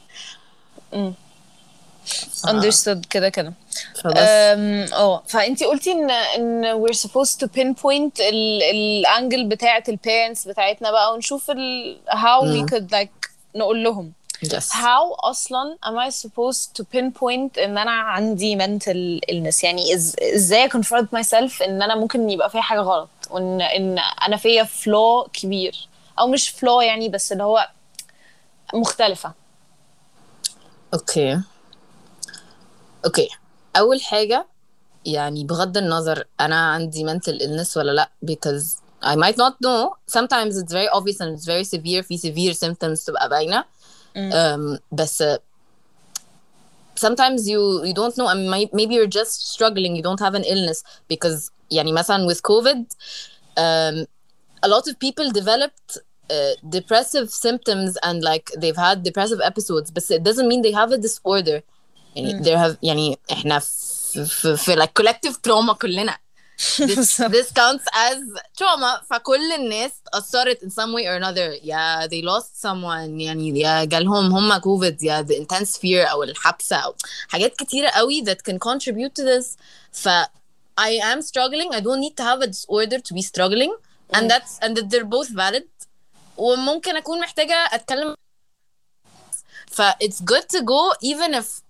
understood 2.48 3.08
كده 3.10 3.30
كده 3.30 3.53
آه 4.18 5.24
فانتي 5.27 5.65
قلتي 5.65 5.92
ان 5.92 6.12
ان 6.12 6.84
we're 6.86 6.96
supposed 6.98 7.38
to 7.44 7.48
pinpoint 7.58 8.20
ال 8.22 8.63
الانجل 8.63 9.48
بتاعه 9.50 9.84
البيرنتس 9.89 10.48
بتاعتنا 10.48 10.92
بقى 10.92 11.13
ونشوف 11.13 11.51
ال 11.51 11.98
how 12.10 12.42
we 12.44 12.70
could 12.74 12.88
like 12.94 13.33
نقول 13.56 13.84
لهم. 13.84 14.14
Yes. 14.46 14.70
How 14.72 15.16
أصلا 15.20 15.78
am 15.86 15.98
I 15.98 16.10
supposed 16.12 16.76
to 16.78 16.84
pinpoint 16.84 17.60
إن 17.60 17.78
أنا 17.78 17.92
عندي 17.92 18.58
mental 18.58 19.20
illness 19.32 19.64
يعني 19.64 19.94
إز... 19.94 20.16
إزاي 20.22 20.70
confront 20.70 21.08
myself 21.16 21.62
إن 21.62 21.82
أنا 21.82 21.96
ممكن 21.96 22.30
يبقى 22.30 22.50
فيها 22.50 22.62
حاجة 22.62 22.80
غلط؟ 22.80 23.10
وان 23.30 23.62
إن 23.62 24.00
أنا 24.28 24.38
فيا 24.38 24.64
flaw 24.64 25.30
كبير. 25.34 25.88
أو 26.20 26.28
مش 26.28 26.50
flaw 26.50 26.82
يعني 26.84 27.10
بس 27.10 27.32
اللي 27.32 27.44
هو 27.44 27.70
مختلفة. 28.74 29.34
أوكي. 30.94 31.42
أوكي. 33.06 33.30
أول 33.78 34.02
حاجة 34.02 34.46
يعني 35.06 35.44
بغض 35.44 35.78
النظر 35.78 36.28
أنا 36.40 36.72
عندي 36.72 37.06
mental 37.06 37.40
illness 37.40 37.78
ولا 37.78 37.92
لأ 37.92 38.10
because 38.32 38.83
I 39.03 39.15
might 39.17 39.37
not 39.45 39.55
know 39.67 39.81
sometimes 40.07 40.53
it's 40.61 40.73
very 40.73 40.88
obvious 40.99 41.21
and 41.21 41.31
it's 41.35 41.47
very 41.47 41.65
severe 41.65 42.03
في 42.03 42.19
severe 42.19 42.55
symptoms 42.55 43.05
تبقى 43.05 43.29
باينه 43.29 43.65
um, 44.17 44.79
بس 44.93 45.23
uh, 45.23 45.38
sometimes 46.97 47.41
you 47.53 47.61
you 47.88 47.95
don't 47.95 48.17
know 48.19 48.29
and 48.33 48.50
may- 48.50 48.71
maybe 48.73 48.95
you're 48.95 49.15
just 49.21 49.35
struggling 49.55 49.93
you 49.99 50.03
don't 50.09 50.21
have 50.27 50.35
an 50.35 50.45
illness 50.45 50.83
because 51.09 51.50
يعني 51.71 51.93
مثلا 51.93 52.27
with 52.27 52.43
COVID 52.43 52.79
um, 53.57 54.07
a 54.62 54.69
lot 54.69 54.88
of 54.88 54.99
people 54.99 55.31
developed 55.31 55.91
uh, 56.31 56.55
depressive 56.69 57.31
symptoms 57.31 57.97
and 58.03 58.23
like 58.31 58.50
they've 58.61 58.77
had 58.88 59.03
depressive 59.03 59.41
episodes 59.50 59.91
but 59.91 60.03
it 60.11 60.23
doesn't 60.25 60.49
mean 60.49 60.62
they 60.62 60.73
have 60.73 60.91
a 60.93 60.99
disorder 60.99 61.62
يعني 62.17 62.43
there 62.45 62.59
have 62.59 62.77
يعني 62.83 63.19
احنا 63.33 63.59
في, 63.59 64.25
في, 64.25 64.57
في 64.57 64.77
like 64.77 65.03
collective 65.03 65.35
trauma 65.49 65.73
كلنا 65.73 66.19
this, 66.79 67.17
this 67.17 67.53
counts 67.53 67.85
as 67.95 68.19
trauma 68.57 69.03
فكل 69.11 69.53
الناس 69.53 69.93
أثرت 70.15 70.62
in 70.65 70.71
some 70.71 70.93
way 70.93 71.07
or 71.07 71.17
another 71.17 71.59
يا 71.65 72.07
they 72.07 72.23
lost 72.23 72.61
someone 72.61 73.21
يعني 73.21 73.61
يا 73.61 73.85
جالهم 73.85 74.33
هم 74.33 74.61
COVID 74.61 75.03
يا 75.03 75.23
the 75.23 75.35
intense 75.37 75.77
fear 75.77 76.11
أو 76.11 76.23
الحبسة 76.23 76.77
أو 76.77 76.95
حاجات 77.29 77.57
كتيرة 77.57 77.88
قوي 77.88 78.25
that 78.25 78.38
can 78.50 78.59
contribute 78.59 79.15
to 79.15 79.23
this 79.25 79.57
ف 79.93 80.09
I 80.81 80.91
am 81.12 81.23
struggling 81.23 81.75
I 81.75 81.81
don't 81.81 82.00
need 82.00 82.17
to 82.17 82.23
have 82.23 82.41
a 82.41 82.47
disorder 82.47 82.99
to 82.99 83.15
be 83.15 83.23
struggling 83.23 83.75
and 84.15 84.31
that's 84.31 84.59
and 84.62 84.77
that 84.77 84.91
they're 84.91 85.05
both 85.05 85.29
valid 85.29 85.65
وممكن 86.37 86.97
أكون 86.97 87.21
محتاجة 87.21 87.69
أتكلم 87.73 88.15
ف 89.67 89.83
it's 89.83 90.21
good 90.21 90.49
to 90.57 90.62
go 90.62 90.93
even 91.03 91.35
if 91.35 91.62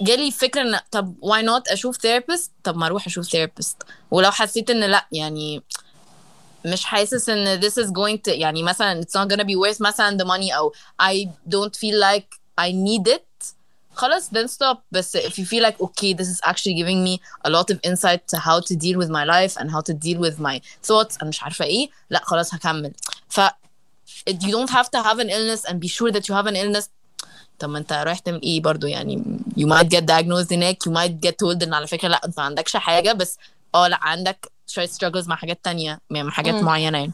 جالي 0.00 0.30
فكرة 0.30 0.62
ان 0.62 0.80
طب 0.90 1.14
why 1.22 1.42
not 1.42 1.72
أشوف 1.72 1.96
therapist 1.96 2.50
طب 2.64 2.76
ما 2.76 2.86
أروح 2.86 3.06
أشوف 3.06 3.28
therapist 3.36 3.86
ولو 4.10 4.30
حسيت 4.30 4.70
ان 4.70 4.80
لا 4.84 5.06
يعني 5.12 5.62
مش 6.64 6.84
حاسس 6.84 7.28
ان 7.28 7.60
this 7.60 7.72
is 7.74 7.86
going 7.88 8.18
to 8.28 8.32
يعني 8.32 8.62
مثلا 8.62 9.02
it's 9.02 9.20
not 9.20 9.28
gonna 9.32 9.44
be 9.44 9.54
worth 9.66 9.80
مثلا 9.80 10.18
the 10.18 10.26
money 10.26 10.54
أو 10.56 10.72
I 11.02 11.28
don't 11.48 11.76
feel 11.76 11.94
like 12.02 12.38
I 12.60 12.72
need 12.72 13.12
it 13.14 13.52
خلاص 13.94 14.28
then 14.28 14.48
stop 14.48 14.76
بس 14.92 15.16
if 15.16 15.30
you 15.32 15.44
feel 15.44 15.62
like 15.66 15.80
okay 15.80 16.14
this 16.14 16.26
is 16.26 16.40
actually 16.44 16.74
giving 16.74 17.04
me 17.04 17.20
a 17.44 17.50
lot 17.50 17.74
of 17.74 17.78
insight 17.90 18.20
to 18.32 18.38
how 18.38 18.60
to 18.60 18.74
deal 18.76 18.98
with 18.98 19.10
my 19.10 19.24
life 19.24 19.56
and 19.60 19.70
how 19.70 19.80
to 19.80 19.94
deal 19.94 20.18
with 20.20 20.38
my 20.38 20.60
thoughts 20.88 21.16
and 21.20 21.24
مش 21.26 21.42
عارفة 21.42 21.64
إيه 21.64 21.88
لا 22.10 22.20
خلاص 22.24 22.54
هكمل 22.54 22.92
ف 23.28 23.40
you 24.28 24.50
don't 24.56 24.70
have 24.70 24.88
to 24.94 24.98
have 25.08 25.18
an 25.18 25.28
illness 25.36 25.62
and 25.68 25.74
be 25.80 25.88
sure 25.88 26.10
that 26.12 26.24
you 26.28 26.34
have 26.34 26.46
an 26.46 26.56
illness 26.56 26.86
طب 27.58 27.68
ما 27.68 27.78
انت 27.78 27.92
رايح 27.92 28.18
تعمل 28.18 28.42
إيه 28.42 28.60
برضو 28.60 28.86
يعني 28.86 29.22
you 29.58 29.64
might 29.66 29.86
get 29.86 30.02
diagnosed 30.04 30.52
هناك 30.52 30.88
you 30.88 30.92
might 30.92 31.28
get 31.28 31.32
told 31.32 31.62
ان 31.62 31.74
على 31.74 31.86
فكرة 31.86 32.08
لا 32.08 32.20
انت 32.24 32.38
ما 32.38 32.44
عندكش 32.44 32.76
حاجة 32.76 33.12
بس 33.12 33.38
آه 33.74 33.88
لا 33.88 33.98
عندك 34.02 34.52
شوية 34.66 34.86
struggles 34.88 35.28
مع 35.28 35.36
حاجات 35.36 35.64
تانية 35.64 36.00
مع 36.10 36.30
حاجات 36.30 36.54
مم. 36.54 36.64
معينة 36.64 36.98
يعني 36.98 37.12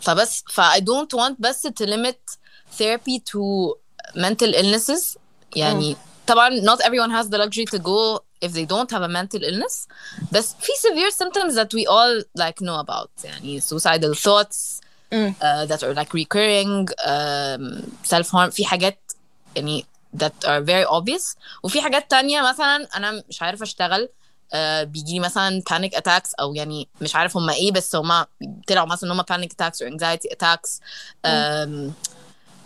فبس 0.00 0.44
ف 0.48 0.60
I 0.60 0.80
don't 0.80 1.18
want 1.20 1.34
بس 1.38 1.66
to 1.66 1.86
limit 1.86 2.38
therapy 2.78 3.18
to 3.30 3.74
mental 4.16 4.54
illnesses 4.54 5.16
يعني 5.56 5.96
طبعا 6.26 6.50
not 6.60 6.78
everyone 6.80 7.10
has 7.10 7.28
the 7.28 7.38
luxury 7.38 7.64
to 7.64 7.78
go 7.78 8.20
if 8.44 8.52
they 8.52 8.64
don't 8.64 8.90
have 8.90 9.02
a 9.02 9.08
mental 9.08 9.42
illness 9.42 9.88
بس 10.32 10.54
في 10.60 10.72
severe 10.88 11.12
symptoms 11.12 11.54
that 11.54 11.74
we 11.74 11.86
all 11.86 12.42
like 12.42 12.64
know 12.66 12.86
about 12.86 13.24
يعني 13.24 13.60
suicidal 13.60 14.14
thoughts 14.14 14.80
مم. 15.12 15.34
uh, 15.40 15.66
that 15.66 15.82
are 15.82 15.94
like 15.94 16.12
recurring 16.14 16.86
um, 17.04 17.82
self 18.04 18.28
harm 18.30 18.48
في 18.50 18.64
حاجات 18.64 19.09
يعني 19.55 19.85
that 20.17 20.47
are 20.47 20.61
very 20.65 20.87
obvious 20.89 21.35
وفي 21.63 21.81
حاجات 21.81 22.11
تانية 22.11 22.41
مثلا 22.49 22.87
انا 22.97 23.23
مش 23.29 23.41
عارفه 23.41 23.63
اشتغل 23.63 24.09
uh, 24.53 24.57
بيجي 24.83 25.13
لي 25.13 25.19
مثلا 25.19 25.61
panic 25.69 25.91
attacks 25.97 26.31
او 26.39 26.53
يعني 26.53 26.87
مش 27.01 27.15
عارف 27.15 27.37
هم 27.37 27.49
ايه 27.49 27.71
بس 27.71 27.95
هم 27.95 28.25
طلعوا 28.67 28.87
مثلا 28.87 29.11
ان 29.13 29.19
هم 29.19 29.25
panic 29.25 29.49
attacks 29.49 29.77
or 29.77 29.89
anxiety 29.91 30.35
attacks 30.35 30.79
um, 31.27 31.91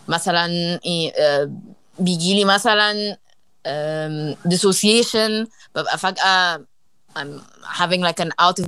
مثلا 0.07 0.45
ايه 0.85 1.11
uh, 1.45 1.49
بيجي 1.99 2.33
لي 2.33 2.45
مثلا 2.45 3.17
um, 3.67 4.35
dissociation 4.53 5.47
ببقى 5.75 5.97
فجأة 5.97 6.65
I'm 7.19 7.41
having 7.79 8.01
like 8.01 8.19
an 8.25 8.31
out 8.41 8.59
of 8.59 8.65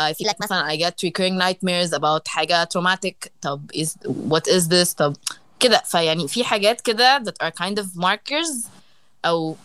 I 0.00 0.14
feel 0.14 0.28
like 0.28 0.40
مثلا 0.40 0.68
I 0.72 0.76
get 0.76 0.94
recurring 1.02 1.36
nightmares 1.38 1.92
about 1.92 2.28
حاجة 2.28 2.68
traumatic 2.74 3.28
طب 3.42 3.70
is 3.74 3.88
what 4.30 4.46
is 4.48 4.68
this 4.68 4.94
طب 4.94 5.16
كده 5.62 5.82
فيعني 5.86 6.28
في 6.28 6.44
حاجات 6.44 6.80
كده 6.80 7.18
that 7.18 7.46
are 7.46 7.50
kind 7.64 7.74
of 7.82 7.86
markers 8.02 8.66
أو 9.24 9.56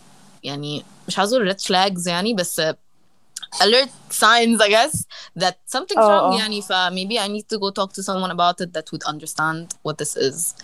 يعني 0.42 0.84
مش 1.08 1.18
عاوز 1.18 1.34
أقول 1.34 1.52
red 1.54 1.60
flags 1.60 2.06
يعني 2.06 2.34
بس 2.34 2.60
uh, 2.60 2.74
alert 3.62 4.14
signs 4.14 4.60
I 4.60 4.68
guess 4.70 4.96
that 5.38 5.54
something's 5.76 5.96
Oh, 6.04 6.08
wrong 6.08 6.32
oh. 6.34 6.40
يعني 6.40 6.62
ف 6.62 6.72
maybe 6.72 7.18
I 7.18 7.28
need 7.28 7.46
to 7.54 7.58
go 7.60 7.70
talk 7.70 7.92
to 7.92 8.02
someone 8.02 8.30
about 8.30 8.60
it 8.66 8.72
that 8.72 8.86
would 8.92 9.04
understand 9.14 9.66
what 9.88 9.96
this 9.98 10.16
is 10.16 10.54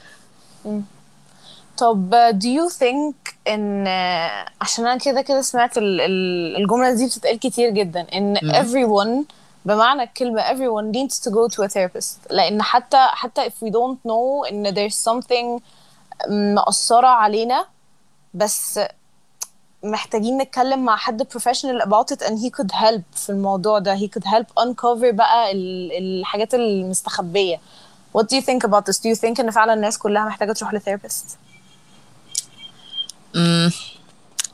طب 1.79 2.14
do 2.38 2.46
you 2.48 2.68
think 2.79 3.35
ان 3.48 3.87
عشان 4.61 4.87
انا 4.87 4.96
كده 4.98 5.22
كده 5.22 5.42
سمعت 5.42 5.79
ال- 5.79 6.00
ال- 6.00 6.57
الجملة 6.57 6.94
دي 6.94 7.07
بتتقال 7.07 7.38
كتير 7.38 7.70
جدا 7.70 8.07
ان 8.14 8.37
everyone 8.38 9.24
بمعنى 9.65 10.04
الكلمة 10.04 10.41
everyone 10.41 10.91
needs 10.95 11.19
to 11.19 11.32
go 11.32 11.47
to 11.56 11.63
a 11.63 11.67
therapist. 11.69 12.32
لأن 12.32 12.62
حتى 12.62 12.97
حتى 13.12 13.49
if 13.49 13.54
we 13.65 13.69
don't 13.69 13.97
know 14.08 14.51
إن 14.51 14.75
there's 14.75 14.95
something 14.95 15.62
مأثرة 16.30 17.08
علينا 17.08 17.65
بس 18.34 18.80
محتاجين 19.84 20.38
نتكلم 20.38 20.86
مع 20.86 20.95
حد 20.95 21.23
professional 21.23 21.82
about 21.86 22.15
it 22.15 22.21
and 22.28 22.34
he 22.39 22.49
could 22.49 22.71
help 22.71 23.17
في 23.17 23.30
الموضوع 23.30 23.80
ده. 23.80 23.95
He 23.97 24.08
could 24.10 24.23
help 24.25 24.63
uncover 24.63 25.12
بقى 25.13 25.51
ال- 25.51 25.91
الحاجات 25.97 26.54
المستخبية. 26.54 27.60
What 28.17 28.21
do 28.21 28.36
you 28.38 28.41
think 28.41 28.67
about 28.69 28.84
this? 28.86 28.97
Do 28.99 29.10
you 29.10 29.15
think 29.21 29.39
إن 29.39 29.51
فعلا 29.51 29.73
الناس 29.73 29.97
كلها 29.97 30.25
محتاجة 30.25 30.51
تروح 30.54 30.73
لثيرابيست؟ 30.73 31.38
امم 33.36 33.71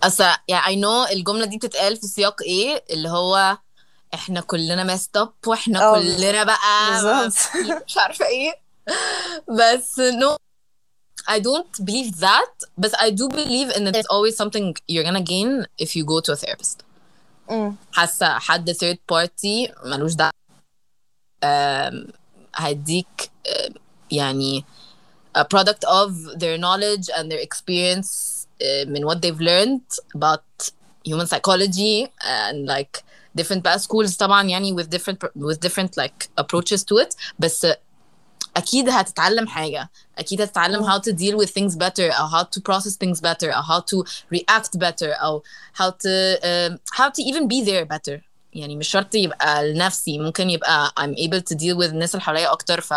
أصل 0.03 0.23
يعني 0.47 0.75
I 0.81 0.85
know 0.85 1.11
الجملة 1.11 1.45
دي 1.45 1.57
بتتقال 1.57 1.97
في 1.97 2.07
سياق 2.07 2.41
إيه؟ 2.41 2.83
اللي 2.89 3.09
هو 3.09 3.57
إحنا 4.13 4.41
كلنا 4.41 4.97
messed 4.97 5.21
up 5.23 5.47
وإحنا 5.47 5.79
آه، 5.83 5.99
كلنا 5.99 6.43
بقى. 6.43 6.57
مش 7.85 7.97
عارفة 7.97 8.25
إيه 8.25 8.53
بس 9.49 9.99
no 10.01 10.35
I 11.31 11.39
don't 11.39 11.85
believe 11.85 12.11
that 12.19 12.53
but 12.81 12.91
I 12.99 13.09
do 13.11 13.29
believe 13.29 13.69
in 13.77 13.87
it's 13.87 14.07
always 14.15 14.35
something 14.41 14.75
you're 14.91 15.03
gonna 15.09 15.21
gain 15.33 15.65
if 15.83 15.89
you 15.95 16.03
go 16.03 16.19
to 16.19 16.31
a 16.33 16.35
therapist 16.35 16.77
امم 17.51 17.75
حاسة 17.93 18.39
حد 18.39 18.71
third 18.71 18.97
party 19.13 19.71
ملوش 19.85 20.13
دعوة 20.13 20.31
آم، 21.43 22.07
هيديك 22.55 23.31
يعني 24.11 24.65
a 25.37 25.41
product 25.43 25.83
of 25.87 26.39
their 26.39 26.57
knowledge 26.57 27.09
and 27.17 27.31
their 27.31 27.39
experience 27.47 28.11
uh, 28.61 28.87
من 28.87 29.05
what 29.05 29.21
they've 29.21 29.41
learned 29.41 29.99
about 30.15 30.71
human 31.05 31.27
psychology 31.27 32.07
and 32.21 32.65
like 32.67 33.03
different 33.40 33.58
بقى 33.58 33.78
schools 33.78 34.16
طبعا 34.16 34.42
يعني 34.42 34.76
with 34.76 34.86
different 34.86 35.28
with 35.38 35.56
different 35.68 35.90
like 36.02 36.28
approaches 36.40 36.80
to 36.80 37.04
it 37.04 37.16
بس 37.38 37.66
أكيد 38.56 38.88
هتتعلم 38.88 39.46
حاجة 39.46 39.90
أكيد 40.18 40.40
هتتعلم 40.40 40.84
how 40.90 40.98
to 41.00 41.12
deal 41.12 41.36
with 41.44 41.50
things 41.50 41.74
better 41.76 42.00
أو 42.20 42.28
how 42.28 42.44
to 42.44 42.60
process 42.60 42.96
things 42.96 43.20
better 43.20 43.44
أو 43.54 43.62
how 43.62 43.80
to 43.82 44.04
react 44.34 44.78
better 44.78 45.22
أو 45.22 45.42
how 45.78 45.90
to 45.90 46.38
um, 46.42 46.78
how 46.98 47.08
to 47.10 47.22
even 47.22 47.46
be 47.48 47.64
there 47.64 47.84
better 47.96 48.20
يعني 48.52 48.76
مش 48.76 48.88
شرط 48.88 49.14
يبقى 49.14 49.72
لنفسي 49.72 50.18
ممكن 50.18 50.50
يبقى 50.50 50.92
I'm 51.00 51.14
able 51.28 51.40
to 51.40 51.54
deal 51.56 51.76
with 51.76 51.90
الناس 51.90 52.14
اللي 52.14 52.22
حواليا 52.24 52.52
أكتر 52.52 52.80
ف 52.80 52.94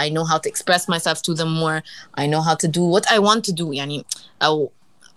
I 0.00 0.08
know 0.08 0.24
how 0.24 0.38
to 0.38 0.48
express 0.50 0.82
myself 0.88 1.18
to 1.22 1.34
them 1.34 1.50
more 1.62 1.82
I 2.20 2.26
know 2.26 2.40
how 2.48 2.54
to 2.54 2.68
do 2.68 2.82
what 2.94 3.06
I 3.10 3.18
want 3.18 3.42
to 3.44 3.52
do 3.52 3.72
يعني 3.72 4.04
أو 4.42 4.70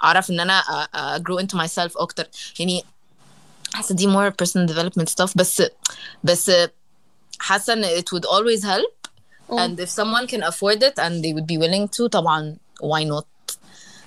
أعرف 0.04 0.30
إن 0.30 0.40
أنا 0.40 0.62
uh, 0.62 0.88
uh, 0.96 1.20
grow 1.24 1.44
into 1.46 1.58
myself 1.58 1.92
أكتر 1.98 2.28
يعني 2.60 2.86
حاسة 3.75 3.95
دي 3.95 4.07
more 4.07 4.33
personal 4.43 4.71
development 4.71 5.07
stuff 5.13 5.33
بس 5.37 5.63
بس 6.25 6.51
حاسة 7.39 7.73
إن 7.73 7.85
it 7.85 8.05
would 8.15 8.25
always 8.25 8.63
help. 8.65 8.93
and 9.53 9.81
if 9.81 9.91
someone 10.01 10.27
can 10.33 10.43
afford 10.51 10.81
it 10.89 10.97
and 11.05 11.15
they 11.25 11.33
would 11.35 11.47
be 11.53 11.59
willing 11.59 11.89
to 11.97 12.07
طبعا 12.09 12.57
why 12.83 13.03
not 13.05 13.25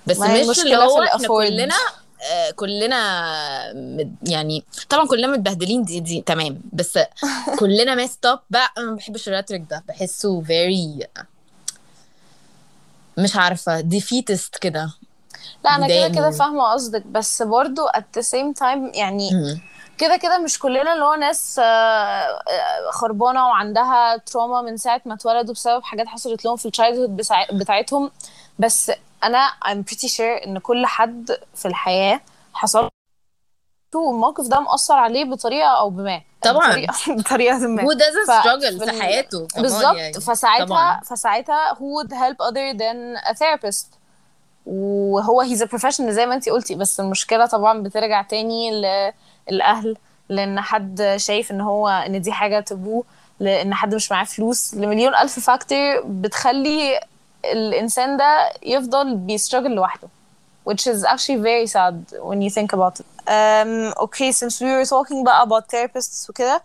بس 0.07 0.19
مش 0.19 0.59
اللي 0.59 0.75
هو 0.77 1.03
إحنا. 1.03 1.27
كلنا 1.27 1.75
آه، 2.31 2.51
كلنا 2.51 2.97
يعني 4.27 4.63
طبعا 4.89 5.07
كلنا 5.07 5.27
متبهدلين 5.27 5.83
دي 5.83 5.99
دي 5.99 6.21
تمام. 6.21 6.61
بس 6.73 6.99
كلنا 7.59 8.07
messed 8.07 8.29
up. 8.35 8.39
بقى 8.49 8.69
أنا 8.77 8.85
ما 8.85 8.95
بحبش 8.95 9.27
الريتريك 9.27 9.63
ده. 9.69 9.83
بحسه 9.87 10.43
very 10.43 11.07
مش 13.17 13.35
عارفة 13.35 13.81
defeatist 13.81 14.59
كده. 14.61 14.93
لا 15.63 15.75
أنا 15.75 15.87
كده. 15.87 16.07
كده 16.07 16.31
فاهمة 16.31 16.71
قصدك 16.71 17.05
بس 17.07 17.41
برضو 17.41 17.87
at 17.87 18.19
the 18.19 18.23
same 18.23 18.59
time 18.59 18.95
يعني. 18.97 19.29
كده 19.97 20.17
كده 20.17 20.37
مش 20.37 20.59
كلنا 20.59 20.93
اللي 20.93 21.05
هو 21.05 21.13
ناس 21.15 21.59
آه، 21.59 21.63
آه، 21.63 22.91
خربانة 22.91 23.47
وعندها 23.47 24.17
تروما 24.17 24.61
من 24.61 24.77
ساعة 24.77 25.01
ما 25.05 25.13
اتولدوا 25.13 25.53
بسبب 25.53 25.83
حاجات 25.83 26.07
حصلت 26.07 26.45
لهم 26.45 26.55
في 26.55 26.67
الشايلدهود 26.67 27.21
بتاعتهم 27.53 28.11
بس 28.59 28.91
أنا 29.23 29.49
I'm 29.65 29.77
pretty 29.91 30.07
sure 30.09 30.45
إن 30.47 30.57
كل 30.59 30.85
حد 30.85 31.37
في 31.55 31.67
الحياة 31.67 32.21
حصل 32.53 32.89
له 33.95 34.09
الموقف 34.11 34.47
ده 34.47 34.59
مأثر 34.59 34.93
عليه 34.95 35.25
بطريقة 35.25 35.67
أو 35.69 35.89
بما 35.89 36.21
طبعاً. 36.41 36.85
بطريقة 37.07 37.57
ما 37.67 37.81
doesn't 37.83 38.27
ف- 38.27 38.43
struggle 38.43 38.79
في 38.85 38.91
في 38.91 39.01
حياته 39.01 39.47
بالظبط 39.57 39.95
يعني. 39.95 40.13
فساعتها 40.13 40.65
طبعاً. 40.65 40.99
فساعتها 40.99 41.73
who 41.73 41.77
would 42.03 42.11
help 42.11 42.37
other 42.49 42.77
than 42.77 43.29
a 43.29 43.33
therapist 43.33 43.85
وهو 44.65 45.43
a 45.43 45.67
professional 45.67 46.09
زي 46.09 46.25
ما 46.25 46.35
انتي 46.35 46.49
قلتي 46.51 46.75
بس 46.75 46.99
المشكلة 46.99 47.45
طبعا 47.45 47.83
بترجع 47.83 48.21
تاني 48.21 48.71
للأهل 49.51 49.97
لأن 50.29 50.59
حد 50.61 51.13
شايف 51.17 51.51
إن 51.51 51.61
هو 51.61 51.87
إن 51.87 52.21
دي 52.21 52.31
حاجة 52.31 52.59
تابو 52.59 53.03
لأن 53.39 53.73
حد 53.73 53.95
مش 53.95 54.11
معاه 54.11 54.23
فلوس 54.23 54.73
لمليون 54.73 55.15
ألف 55.15 55.39
فاكتور 55.39 56.01
بتخلي 56.05 56.99
الإنسان 57.45 58.17
ده 58.17 58.53
يفضل 58.63 59.15
بيستراجل 59.15 59.71
لوحده 59.71 60.07
which 60.69 60.87
is 60.87 61.03
actually 61.03 61.39
very 61.51 61.67
sad 61.67 61.95
when 62.29 62.41
you 62.41 62.49
think 62.57 62.71
about 62.77 62.95
it. 63.01 63.07
Um, 63.37 63.93
okay, 64.05 64.31
since 64.31 64.61
we 64.61 64.69
were 64.77 64.85
talking 64.95 65.19
about, 65.25 65.39
about 65.47 65.63
therapists 65.67 66.29
وكده 66.29 66.61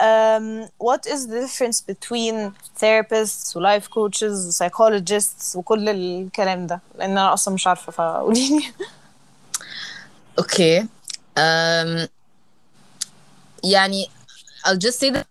um, 0.00 0.68
what 0.78 1.02
is 1.06 1.26
the 1.26 1.40
difference 1.46 1.80
between 1.92 2.52
therapists 2.80 3.56
و 3.56 3.60
life 3.60 3.86
coaches 3.88 4.46
و 4.46 4.50
psychologists 4.52 5.56
وكل 5.56 5.88
الكلام 5.88 6.66
ده 6.66 6.80
لان 6.98 7.10
انا 7.10 7.34
اصلا 7.34 7.54
مش 7.54 7.66
عارفه 7.66 7.92
فقوليلي 7.92 8.72
Okay. 10.40 10.86
Um, 11.36 12.08
يعني 13.64 14.10
I'll 14.64 14.78
just 14.78 14.98
say 15.00 15.10
that 15.10 15.26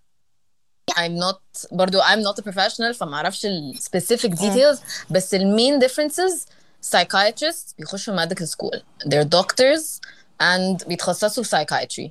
I'm 0.96 1.16
not 1.18 1.40
برضو 1.72 2.00
I'm 2.00 2.22
not 2.22 2.38
a 2.38 2.42
professional 2.42 2.92
فما 2.92 3.16
اعرفش 3.16 3.46
ال 3.46 3.74
specific 3.78 4.30
details 4.30 4.78
بس 5.10 5.34
ال 5.34 5.56
main 5.56 5.84
differences 5.86 6.46
psychiatrists 6.90 7.74
بيخشوا 7.78 8.24
medical 8.26 8.46
school 8.46 8.80
they're 9.06 9.28
doctors 9.38 10.00
and 10.42 10.86
بيتخصصوا 10.88 11.42
في 11.44 11.56
psychiatry 11.56 12.10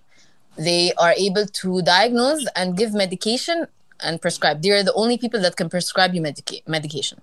they 0.57 0.91
are 1.03 1.13
able 1.27 1.45
to 1.61 1.81
diagnose 1.81 2.43
and 2.59 2.67
give 2.79 2.91
medication 2.93 3.57
and 4.05 4.13
prescribe 4.25 4.61
they're 4.63 4.83
the 4.83 4.93
only 5.01 5.17
people 5.23 5.41
that 5.45 5.55
can 5.59 5.69
prescribe 5.75 6.11
you 6.15 6.21
medica 6.21 6.55
medication 6.67 7.17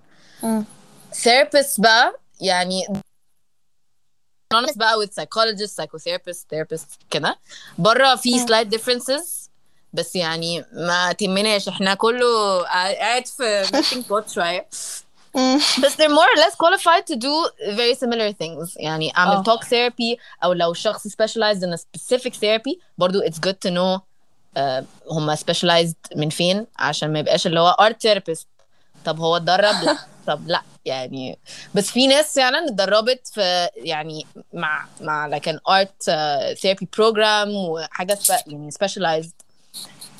therapists 1.23 1.79
بقى 1.79 2.19
يعني 2.41 2.83
honest 4.53 4.77
بقى 4.77 4.97
with 4.99 5.11
psychologists, 5.13 5.75
psychotherapists, 5.79 6.45
therapists 6.53 6.97
كده 7.09 7.39
بره 7.77 8.15
في 8.15 8.45
slight 8.45 8.67
differences 8.77 9.49
بس 9.93 10.15
يعني 10.15 10.65
ما 10.73 11.11
تهمناش 11.13 11.67
احنا 11.67 11.93
كله 11.93 12.61
قاعد 12.63 13.27
في 13.27 13.63
melting 13.63 14.03
pot 14.11 14.33
شوية 14.33 14.67
بس 15.83 15.95
they're 15.95 16.09
more 16.09 16.29
or 16.35 16.39
less 16.39 16.55
qualified 16.55 17.05
to 17.11 17.15
do 17.15 17.33
very 17.75 17.95
similar 17.95 18.31
things 18.31 18.73
يعني 18.77 19.11
اعمل 19.17 19.35
اه. 19.35 19.43
talk 19.43 19.63
therapy 19.63 20.17
او 20.43 20.53
لو 20.53 20.73
شخص 20.73 21.07
specialized 21.07 21.61
in 21.61 21.73
a 21.73 21.77
specific 21.77 22.31
therapy 22.33 22.79
برضو 22.97 23.21
it's 23.21 23.39
good 23.47 23.55
to 23.67 23.71
know 23.71 24.01
uh, 24.57 24.83
هم 25.11 25.35
specialized 25.35 26.15
من 26.15 26.29
فين 26.29 26.65
عشان 26.79 27.13
ما 27.13 27.19
يبقاش 27.19 27.47
اللي 27.47 27.59
هو 27.59 27.75
art 27.81 28.07
therapist 28.09 28.45
طب 29.05 29.19
هو 29.19 29.37
اتدرب 29.37 29.83
لا 29.83 29.97
طب 30.27 30.47
لا 30.47 30.61
يعني 30.85 31.37
بس 31.75 31.91
في 31.91 32.07
ناس 32.07 32.35
فعلا 32.35 32.65
اتدربت 32.65 33.27
في 33.27 33.69
يعني 33.75 34.25
مع 34.53 34.85
مع 35.01 35.29
like 35.39 35.43
an 35.51 35.55
art 35.55 36.09
uh, 36.09 36.59
therapy 36.59 36.85
program 36.99 37.47
وحاجه 37.47 38.13
سب- 38.13 38.35
يعني 38.47 38.71
specialized 38.71 39.35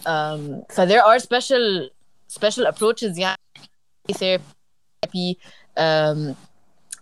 um, 0.05 0.73
ف 0.73 0.81
there 0.81 1.03
are 1.03 1.19
special 1.19 1.89
special 2.39 2.65
approaches 2.71 3.17
يعني 3.17 3.38
therapy 4.12 4.41
um, 5.05 6.36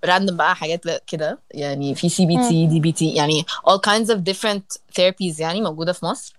random 0.06 0.34
بقى 0.34 0.56
حاجات 0.56 0.82
كده 1.08 1.40
يعني 1.52 1.96
في 1.96 2.10
سي 2.10 2.26
بي 2.26 2.50
تي 2.50 2.68
دي 2.68 2.80
بي 2.80 2.92
تي 2.92 3.10
يعني 3.14 3.46
all 3.70 3.80
kinds 3.90 4.10
of 4.10 4.18
different 4.18 4.78
therapies 5.00 5.40
يعني 5.40 5.62
موجودة 5.62 5.94
في 5.94 6.06
مصر 6.06 6.34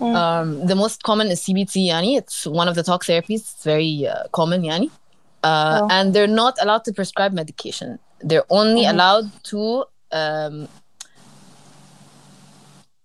um, 0.00 0.66
the 0.68 0.74
most 0.74 1.02
common 1.02 1.26
is 1.30 1.40
CBT 1.42 1.76
يعني 1.76 2.20
it's 2.20 2.46
one 2.46 2.68
of 2.68 2.74
the 2.76 2.82
talk 2.82 3.02
therapies 3.04 3.40
it's 3.40 3.64
very 3.64 4.06
uh, 4.08 4.28
common 4.32 4.64
يعني 4.64 4.90
uh, 5.44 5.80
Oh. 5.80 5.88
and 5.90 6.14
they're 6.14 6.34
not 6.44 6.54
allowed 6.62 6.84
to 6.88 6.92
prescribe 6.92 7.32
medication 7.32 7.98
they're 8.28 8.48
only 8.60 8.84
allowed 8.92 9.26
to 9.50 9.60
um, 10.20 10.68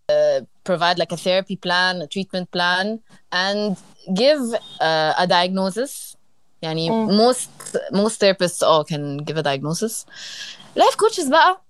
uh, 0.09 0.39
provide 0.63 0.97
like 0.99 1.11
a 1.11 1.17
therapy 1.17 1.55
plan 1.55 2.01
a 2.01 2.07
treatment 2.07 2.47
plan 2.51 2.99
and 3.31 3.77
give 4.13 4.41
uh, 4.81 5.13
a 5.23 5.25
diagnosis 5.27 6.15
يعني 6.61 6.89
most 7.07 7.77
most 7.93 8.13
therapists 8.23 8.61
all 8.67 8.83
can 8.93 9.23
give 9.25 9.37
a 9.37 9.43
diagnosis 9.43 10.05
life 10.79 10.95
coaches 10.95 11.29
بقى 11.29 11.61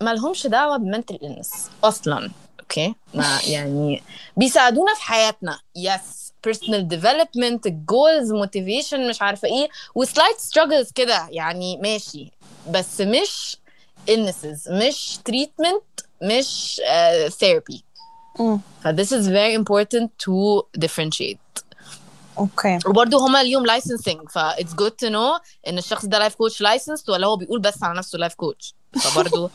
ما 0.00 0.14
لهمش 0.14 0.46
دعوة 0.46 0.76
بمنتل 0.76 1.18
illness 1.18 1.56
أصلا 1.84 2.30
اوكي 2.60 2.94
ما 3.14 3.38
يعني 3.46 4.02
بيساعدونا 4.36 4.94
في 4.94 5.02
حياتنا 5.02 5.58
يس 5.76 6.24
personal 6.48 6.82
development 6.94 7.70
goals 7.70 8.44
motivation 8.44 8.94
مش 9.08 9.22
عارفة 9.22 9.48
ايه 9.48 9.68
وسلايت 9.94 10.36
struggles 10.36 10.92
كده 10.94 11.28
يعني 11.30 11.76
ماشي 11.76 12.32
بس 12.70 13.00
مش 13.00 13.56
illnesses 14.10 14.70
مش 14.70 15.18
treatment 15.30 16.04
مش 16.22 16.80
uh, 16.84 17.30
therapy 17.32 17.78
ف 18.82 18.88
this 18.88 19.08
is 19.12 19.26
very 19.28 19.54
important 19.62 20.08
to 20.26 20.62
differentiate 20.84 21.47
اوكي 22.38 22.78
وبرضه 22.86 23.26
هما 23.26 23.40
اليوم 23.40 23.66
licensing 23.66 24.28
ف 24.30 24.38
it's 24.38 24.72
good 24.82 24.92
to 25.06 25.10
know 25.10 25.40
ان 25.68 25.78
الشخص 25.78 26.04
ده 26.06 26.28
life 26.28 26.32
coach 26.32 26.56
licensed 26.56 27.08
ولا 27.08 27.26
هو 27.26 27.36
بيقول 27.36 27.60
بس 27.60 27.82
على 27.82 27.98
نفسه 27.98 28.28
life 28.28 28.32
coach 28.32 28.72
فبرضه 29.00 29.50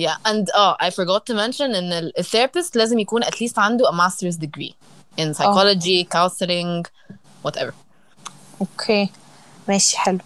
yeah 0.00 0.16
and 0.28 0.44
oh 0.54 0.86
I 0.86 0.90
forgot 0.90 1.22
to 1.30 1.34
mention 1.34 1.60
ان 1.62 1.92
ال 1.92 2.12
a 2.18 2.22
therapist 2.22 2.70
لازم 2.76 2.98
يكون 2.98 3.24
at 3.24 3.34
least 3.34 3.58
عنده 3.58 3.90
a 3.90 3.92
master's 3.92 4.36
degree 4.36 4.72
in 5.20 5.34
psychology 5.34 6.06
counseling 6.16 6.82
whatever 7.48 7.72
اوكي 8.60 9.08
ماشي 9.68 9.98
حلو 9.98 10.18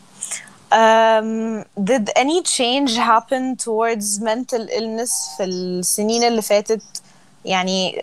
Um, 0.72 1.64
did 1.90 2.04
any 2.24 2.38
change 2.58 2.90
happen 3.12 3.56
towards 3.66 4.06
mental 4.20 4.64
illness 4.78 5.12
في 5.36 5.44
السنين 5.44 6.22
اللي 6.22 6.42
فاتت 6.42 6.82
يعني 7.45 8.01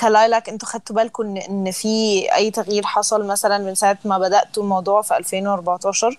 كلايلاك 0.00 0.48
أنتوا 0.48 0.68
خدتوا 0.68 0.96
بالكم 0.96 1.36
ان 1.36 1.70
في 1.70 1.88
أي 2.34 2.50
تغيير 2.50 2.82
حصل 2.86 3.26
مثلا 3.26 3.58
من 3.58 3.74
ساعة 3.74 3.98
ما 4.04 4.18
بدأتوا 4.18 4.62
الموضوع 4.62 5.02
في 5.02 5.16
2014 5.16 6.18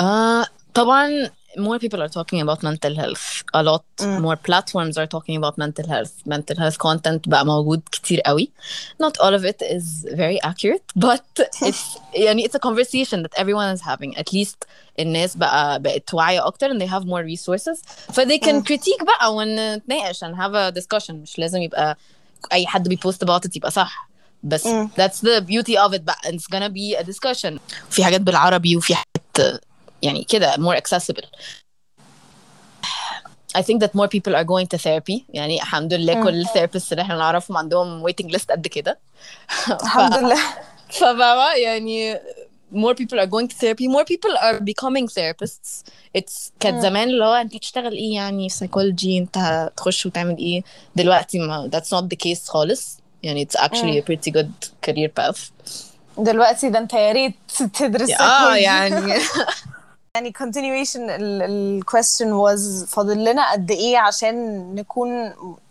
Uh, 0.00 0.46
طبعا 0.74 1.30
more 1.57 1.79
people 1.83 2.01
are 2.05 2.13
talking 2.19 2.39
about 2.45 2.59
mental 2.69 2.93
health 3.01 3.23
a 3.53 3.63
lot 3.69 3.85
more 4.25 4.37
platforms 4.49 4.93
are 5.01 5.09
talking 5.15 5.35
about 5.41 5.55
mental 5.63 5.87
health 5.93 6.13
mental 6.25 6.57
health 6.63 6.77
content 6.87 7.21
بقى 7.29 7.45
موجود 7.45 7.81
كتير 7.91 8.21
قوي 8.21 8.51
not 9.03 9.13
all 9.23 9.33
of 9.39 9.43
it 9.45 9.61
is 9.75 9.85
very 10.15 10.39
accurate 10.49 10.85
but 11.07 11.45
it's 11.67 11.97
يعني 12.13 12.47
it's 12.47 12.55
a 12.55 12.59
conversation 12.59 13.17
that 13.23 13.33
everyone 13.41 13.69
is 13.77 13.81
having 13.81 14.17
at 14.17 14.33
least 14.33 14.57
الناس 14.99 15.37
بقى 15.37 15.79
بقت 15.81 16.13
واعية 16.13 16.47
أكتر 16.47 16.69
and 16.69 16.81
they 16.81 16.87
have 16.87 17.03
more 17.05 17.23
resources 17.35 17.81
ف 18.13 18.19
they 18.19 18.39
can 18.39 18.63
critique 18.63 19.03
بقى 19.05 19.35
ونتناقش 19.35 20.23
and 20.23 20.35
have 20.35 20.53
a 20.55 20.79
discussion 20.81 21.11
مش 21.13 21.39
لازم 21.39 21.61
يبقى 21.61 21.97
أي 22.53 22.67
حد 22.67 22.87
بيبوست 22.89 23.23
about 23.25 23.47
it 23.47 23.55
يبقى 23.55 23.71
صح 23.71 24.09
بس 24.43 24.67
that's 24.99 25.19
the 25.25 25.41
beauty 25.41 25.75
of 25.87 25.93
it 25.93 26.01
بقى 26.01 26.17
and 26.25 26.33
it's 26.33 26.55
gonna 26.55 26.69
be 26.69 27.01
a 27.01 27.03
discussion 27.03 27.59
في 27.89 28.03
حاجات 28.03 28.21
بالعربي 28.21 28.77
وفي 28.77 28.95
حاجات 28.95 29.61
يعني 30.01 30.23
كده 30.23 30.55
more 30.55 30.77
accessible 30.81 31.25
I 33.57 33.61
think 33.61 33.79
that 33.83 33.93
more 33.99 34.07
people 34.07 34.33
are 34.35 34.43
going 34.43 34.67
to 34.73 34.77
therapy 34.77 35.21
يعني 35.29 35.55
الحمد 35.61 35.93
لله 35.93 36.23
كل 36.23 36.41
الثيرابيست 36.41 36.91
اللي 36.91 37.01
احنا 37.01 37.15
نعرفهم 37.15 37.57
عندهم 37.57 38.07
waiting 38.07 38.35
list 38.35 38.45
قد 38.51 38.67
كده 38.67 38.99
الحمد 39.69 40.17
لله 40.17 40.39
فبابا 40.89 41.55
يعني 41.55 42.15
more 42.73 42.95
people 42.95 43.19
are 43.19 43.27
going 43.29 43.47
to 43.47 43.55
therapy 43.55 43.87
more 43.87 44.05
people 44.05 44.35
are 44.37 44.59
becoming 44.59 45.07
therapists 45.07 45.83
it's 46.17 46.51
كانت 46.59 46.81
زمان 46.81 47.09
اللي 47.09 47.25
هو 47.25 47.33
انت 47.33 47.57
تشتغل 47.57 47.91
ايه 47.93 48.13
يعني 48.15 48.49
في 48.49 48.67
psychology 48.67 49.07
انت 49.21 49.71
تخش 49.77 50.05
وتعمل 50.05 50.37
ايه 50.37 50.63
دلوقتي 50.95 51.39
ما 51.39 51.69
that's 51.73 51.87
not 51.97 52.03
the 52.03 52.17
case 52.29 52.47
خالص 52.47 52.97
يعني 53.23 53.45
it's 53.47 53.59
actually 53.59 54.01
a 54.01 54.03
pretty 54.11 54.31
good 54.33 54.67
career 54.89 55.09
path 55.19 55.39
دلوقتي 56.17 56.69
ده 56.69 56.79
انت 56.79 56.93
يا 56.93 57.11
ريت 57.11 57.35
تدرس 57.73 58.09
اه 58.11 58.53
psychology. 58.53 58.57
يعني 58.57 59.13
يعني 60.18 60.32
continuation 60.38 60.96
ال 61.10 61.80
question 61.90 62.26
was 62.26 62.86
فاضل 62.88 63.24
لنا 63.24 63.52
قد 63.52 63.70
إيه 63.70 63.98
عشان 63.98 64.34
نكون 64.74 65.08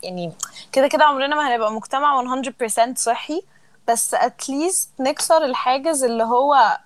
يعني 0.03 0.31
كده 0.71 0.88
كده 0.88 1.03
عمرنا 1.03 1.36
ما 1.36 1.55
هنبقى 1.55 1.71
مجتمع 1.71 2.41
100% 2.41 2.93
صحي 2.95 3.41
بس 3.88 4.15
at 4.15 4.43
least 4.49 4.88
نكسر 4.99 5.45
الحاجز 5.45 6.03
اللي 6.03 6.23
هو 6.23 6.77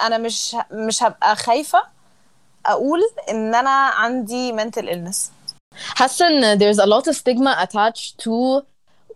أنا 0.00 0.18
مش 0.18 0.56
مش 0.70 1.02
هبقى 1.02 1.36
خايفة 1.36 1.82
أقول 2.66 3.00
إن 3.30 3.54
أنا 3.54 3.70
عندي 3.70 4.52
mental 4.52 4.82
illness. 4.82 5.18
حاسة 5.96 6.26
إن 6.28 6.58
there's 6.58 6.78
a 6.78 6.86
lot 6.86 7.12
of 7.12 7.16
stigma 7.16 7.64
attached 7.64 8.24
to 8.24 8.62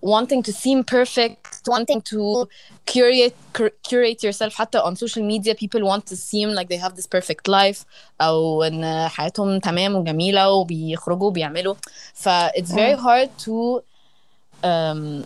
wanting 0.01 0.43
to 0.43 0.53
seem 0.53 0.84
perfect 0.84 1.62
wanting 1.67 2.01
to 2.01 2.47
curate 2.86 3.36
cur- 3.53 3.75
curate 3.84 4.23
yourself 4.23 4.53
حتى 4.53 4.79
on 4.79 4.95
social 4.95 5.23
media 5.23 5.55
people 5.55 5.81
want 5.81 6.05
to 6.05 6.15
seem 6.15 6.49
like 6.49 6.67
they 6.69 6.77
have 6.77 6.95
this 6.95 7.08
perfect 7.08 7.47
life 7.47 7.86
او 8.21 8.63
ان 8.63 9.08
حياتهم 9.08 9.60
تمام 9.60 9.95
وجميله 9.95 10.49
وبيخرجوا 10.51 11.27
وبيعملوا 11.27 11.75
ف 12.13 12.29
it's 12.29 12.71
very 12.71 12.95
hard 12.95 13.29
to 13.45 13.81
um, 14.63 15.25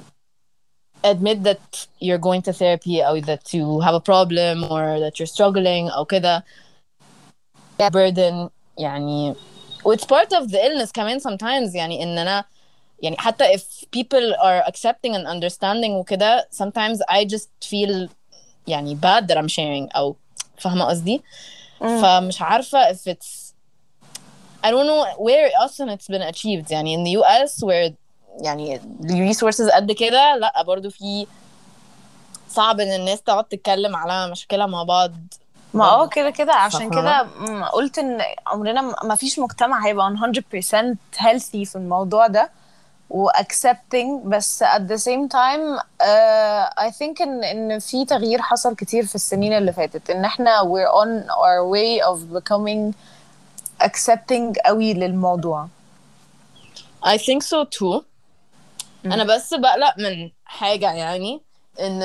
admit 1.03 1.43
that 1.43 1.87
you're 1.99 2.17
going 2.17 2.41
to 2.41 2.53
therapy 2.53 3.01
or 3.01 3.21
that 3.21 3.53
you 3.53 3.79
have 3.79 3.95
a 3.95 4.03
problem 4.11 4.63
or 4.63 4.99
that 4.99 5.19
you're 5.19 5.33
struggling 5.35 5.89
او 5.91 6.05
كده 6.05 6.43
burden 7.81 8.49
يعني 8.77 9.35
it's 9.85 10.05
part 10.05 10.33
of 10.33 10.51
the 10.51 10.57
illness 10.57 10.91
كمان 10.91 11.19
sometimes 11.19 11.75
يعني 11.75 12.03
ان 12.03 12.17
انا 12.17 12.45
يعني 13.02 13.16
حتى 13.18 13.44
if 13.56 13.60
people 13.96 14.34
are 14.38 14.70
accepting 14.70 15.14
and 15.14 15.26
understanding 15.26 15.90
وكده 15.90 16.48
sometimes 16.62 16.98
I 17.10 17.24
just 17.24 17.48
feel 17.70 18.08
يعني 18.66 18.98
bad 19.02 19.24
that 19.28 19.36
I'm 19.36 19.48
sharing 19.48 19.96
أو 19.96 20.16
فاهمة 20.58 20.84
قصدي؟ 20.84 21.22
فمش 21.80 22.42
عارفة 22.42 22.92
if 22.92 22.96
it's 23.08 23.52
I 24.64 24.66
don't 24.66 24.86
know 24.86 25.18
where 25.18 25.64
أصلا 25.64 25.96
it's 25.96 26.14
been 26.14 26.34
achieved 26.34 26.70
يعني 26.70 26.96
in 26.96 27.04
the 27.06 27.20
US 27.22 27.64
where 27.64 27.92
يعني 28.40 28.80
the 29.00 29.34
resources 29.34 29.74
قد 29.74 29.92
كده 29.92 30.36
لأ 30.36 30.62
برضو 30.62 30.90
في 30.90 31.26
صعب 32.48 32.80
إن 32.80 32.92
الناس 32.92 33.22
تقعد 33.22 33.44
تتكلم 33.44 33.96
على 33.96 34.30
مشكلة 34.30 34.66
مع 34.66 34.82
بعض 34.82 35.12
ما 35.74 35.84
آه. 35.84 36.08
كده 36.08 36.30
كده 36.30 36.52
عشان؟ 36.54 36.90
كده 36.90 37.28
قلت 37.72 37.98
إن 37.98 38.20
عمرنا 38.46 38.94
ما 39.04 39.14
فيش 39.14 39.38
مجتمع 39.38 39.86
هيبقى 39.86 40.14
100% 40.16 40.96
healthy 41.18 41.62
في 41.68 41.76
الموضوع 41.76 42.26
ده 42.26 42.50
و 43.13 43.29
accepting 43.29 44.25
بس 44.25 44.63
at 44.63 44.81
the 44.91 44.97
same 44.97 45.27
time 45.27 45.79
uh, 45.79 46.85
I 46.87 46.91
think 46.91 47.21
ان 47.21 47.43
ان 47.43 47.79
في 47.79 48.05
تغيير 48.05 48.41
حصل 48.41 48.75
كتير 48.75 49.05
في 49.05 49.15
السنين 49.15 49.53
اللي 49.53 49.73
فاتت 49.73 50.09
ان 50.09 50.25
احنا 50.25 50.61
we're 50.61 50.91
on 51.03 51.29
our 51.31 51.73
way 51.75 52.05
of 52.05 52.37
becoming 52.37 52.93
accepting 53.83 54.53
قوي 54.65 54.93
للموضوع 54.93 55.67
I 57.05 57.17
think 57.17 57.43
so 57.43 57.65
too. 57.79 58.01
انا 59.05 59.23
بس 59.23 59.53
بقلق 59.53 59.93
من 59.97 60.31
حاجه 60.45 60.93
يعني 60.93 61.41
ان 61.79 62.03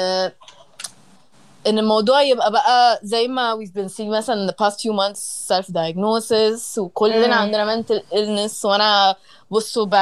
ان 1.66 1.79
الموضوع 1.79 2.22
يبقى 2.22 2.53
بقى 2.53 3.00
زي 3.03 3.29
ما 3.29 3.57
we've 3.57 3.81
been 3.81 3.88
seeing 3.94 4.00
مثلا 4.09 4.46
in 4.46 4.50
the 4.50 4.55
past 4.64 4.74
few 4.81 4.92
months 4.92 5.20
self 5.53 5.66
diagnosis 5.66 6.79
وكلنا 6.79 7.27
مم. 7.27 7.33
عندنا 7.33 7.83
mental 7.83 8.00
illness 8.12 8.64
وانا 8.64 9.16
بصوا 9.50 9.87
ب 9.87 9.94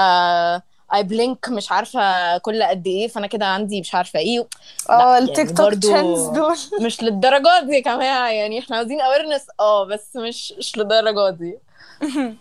I 0.93 1.03
blink 1.03 1.49
مش 1.51 1.71
عارفة 1.71 2.37
كل 2.37 2.63
قد 2.63 2.87
إيه 2.87 3.07
فأنا 3.07 3.27
كده 3.27 3.45
عندي 3.45 3.79
مش 3.81 3.95
عارفة 3.95 4.19
إيه. 4.19 4.47
آه 4.89 5.17
التيك 5.17 5.57
توك 5.57 5.73
ترندز 5.73 6.25
دول. 6.27 6.57
مش 6.85 7.03
للدرجات 7.03 7.63
دي 7.63 7.75
يا 7.75 7.79
جماعة 7.79 8.29
يعني 8.29 8.59
إحنا 8.59 8.77
عاوزين 8.77 8.99
awareness. 8.99 9.43
آه 9.59 9.85
بس 9.85 10.15
مش 10.15 10.53
مش 10.57 10.77
للدرجات 10.77 11.33
دي. 11.33 11.57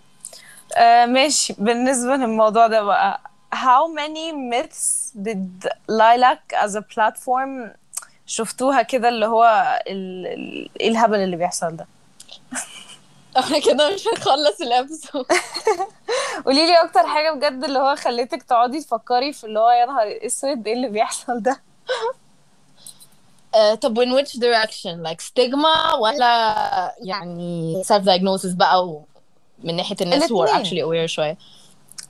آه 0.77 1.07
ماشي. 1.07 1.55
بالنسبة 1.59 2.17
للموضوع 2.17 2.67
ده 2.67 2.83
بقى 2.83 3.21
how 3.55 3.99
many 3.99 4.33
myths 4.55 5.13
did 5.23 5.69
lilac 5.91 6.65
as 6.65 6.71
a 6.77 6.81
platform 6.95 7.77
شفتوها 8.27 8.83
كده 8.83 9.09
اللي 9.09 9.27
هو. 9.27 9.45
إيه 9.87 10.89
الهبل 10.89 11.19
اللي 11.19 11.37
بيحصل 11.37 11.77
ده؟ 11.77 11.87
إحنا 13.39 13.59
كده 13.59 13.95
مش 13.95 14.09
هنخلص 14.09 14.61
الأبيسود. 14.61 15.27
قولي 16.45 16.67
لي 16.67 16.81
أكتر 16.85 17.07
حاجة 17.07 17.31
بجد 17.31 17.65
اللي 17.65 17.79
هو 17.79 17.97
خليتك 17.97 18.43
تقعدي 18.43 18.81
تفكري 18.81 19.33
في 19.33 19.45
اللي 19.45 19.59
هو 19.59 19.71
يا 19.71 19.87
نهار 19.87 20.19
أسود 20.27 20.67
إيه 20.67 20.75
اللي 20.75 20.89
بيحصل 20.89 21.43
ده؟ 21.43 21.61
آه، 23.55 23.75
طب 23.75 24.01
in 24.05 24.09
which 24.09 24.33
direction 24.39 25.09
like 25.09 25.21
stigma 25.21 25.95
ولا 26.01 26.95
يعني 27.03 27.83
self 27.85 28.03
diagnosis 28.03 28.57
بقى 28.57 28.87
و... 28.89 29.05
من 29.65 29.77
ناحية 29.77 29.97
الناس 30.01 30.33
who 30.33 30.37
are 30.47 30.51
actually 30.51 30.83
aware 30.83 31.07
شوية؟ 31.07 31.37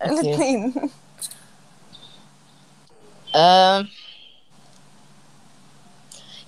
الاثنين 0.05 0.75
آه، 3.35 3.87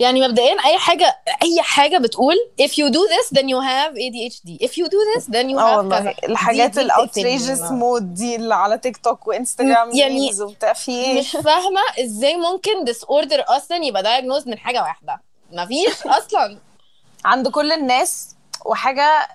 يعني 0.01 0.29
مبدئيا 0.29 0.57
أي 0.65 0.79
حاجة 0.79 1.19
أي 1.43 1.63
حاجة 1.63 1.99
بتقول 1.99 2.35
if 2.63 2.71
you 2.71 2.91
do 2.91 2.99
this 3.15 3.39
then 3.39 3.45
you 3.49 3.61
have 3.61 3.93
ADHD 3.95 4.67
if 4.67 4.73
you 4.79 4.85
do 4.89 4.99
this 5.15 5.25
then 5.25 5.49
you 5.51 5.59
آه 5.59 5.75
have 5.75 5.77
والله. 5.77 6.01
كذا. 6.01 6.15
الحاجات 6.29 6.79
الاوتريجس 6.79 7.51
بتقفلني. 7.51 7.79
مود 7.79 8.15
دي 8.15 8.37
اللي 8.37 8.55
على 8.55 8.79
تيك 8.79 8.97
توك 8.97 9.27
وإنستجرام 9.27 9.91
يعني 9.97 10.31
وبتاع 10.43 10.73
في 10.73 10.93
إيه؟ 10.93 11.19
مش 11.21 11.31
فاهمة 11.31 11.81
إزاي 12.05 12.37
ممكن 12.37 12.85
disorder 12.87 13.51
أصلا 13.51 13.77
يبقى 13.85 14.03
diagnosed 14.03 14.47
من 14.47 14.59
حاجة 14.59 14.83
واحدة. 14.83 15.21
مفيش 15.53 16.07
أصلا. 16.07 16.59
عند 17.25 17.49
كل 17.49 17.73
الناس 17.73 18.37
وحاجة 18.67 19.29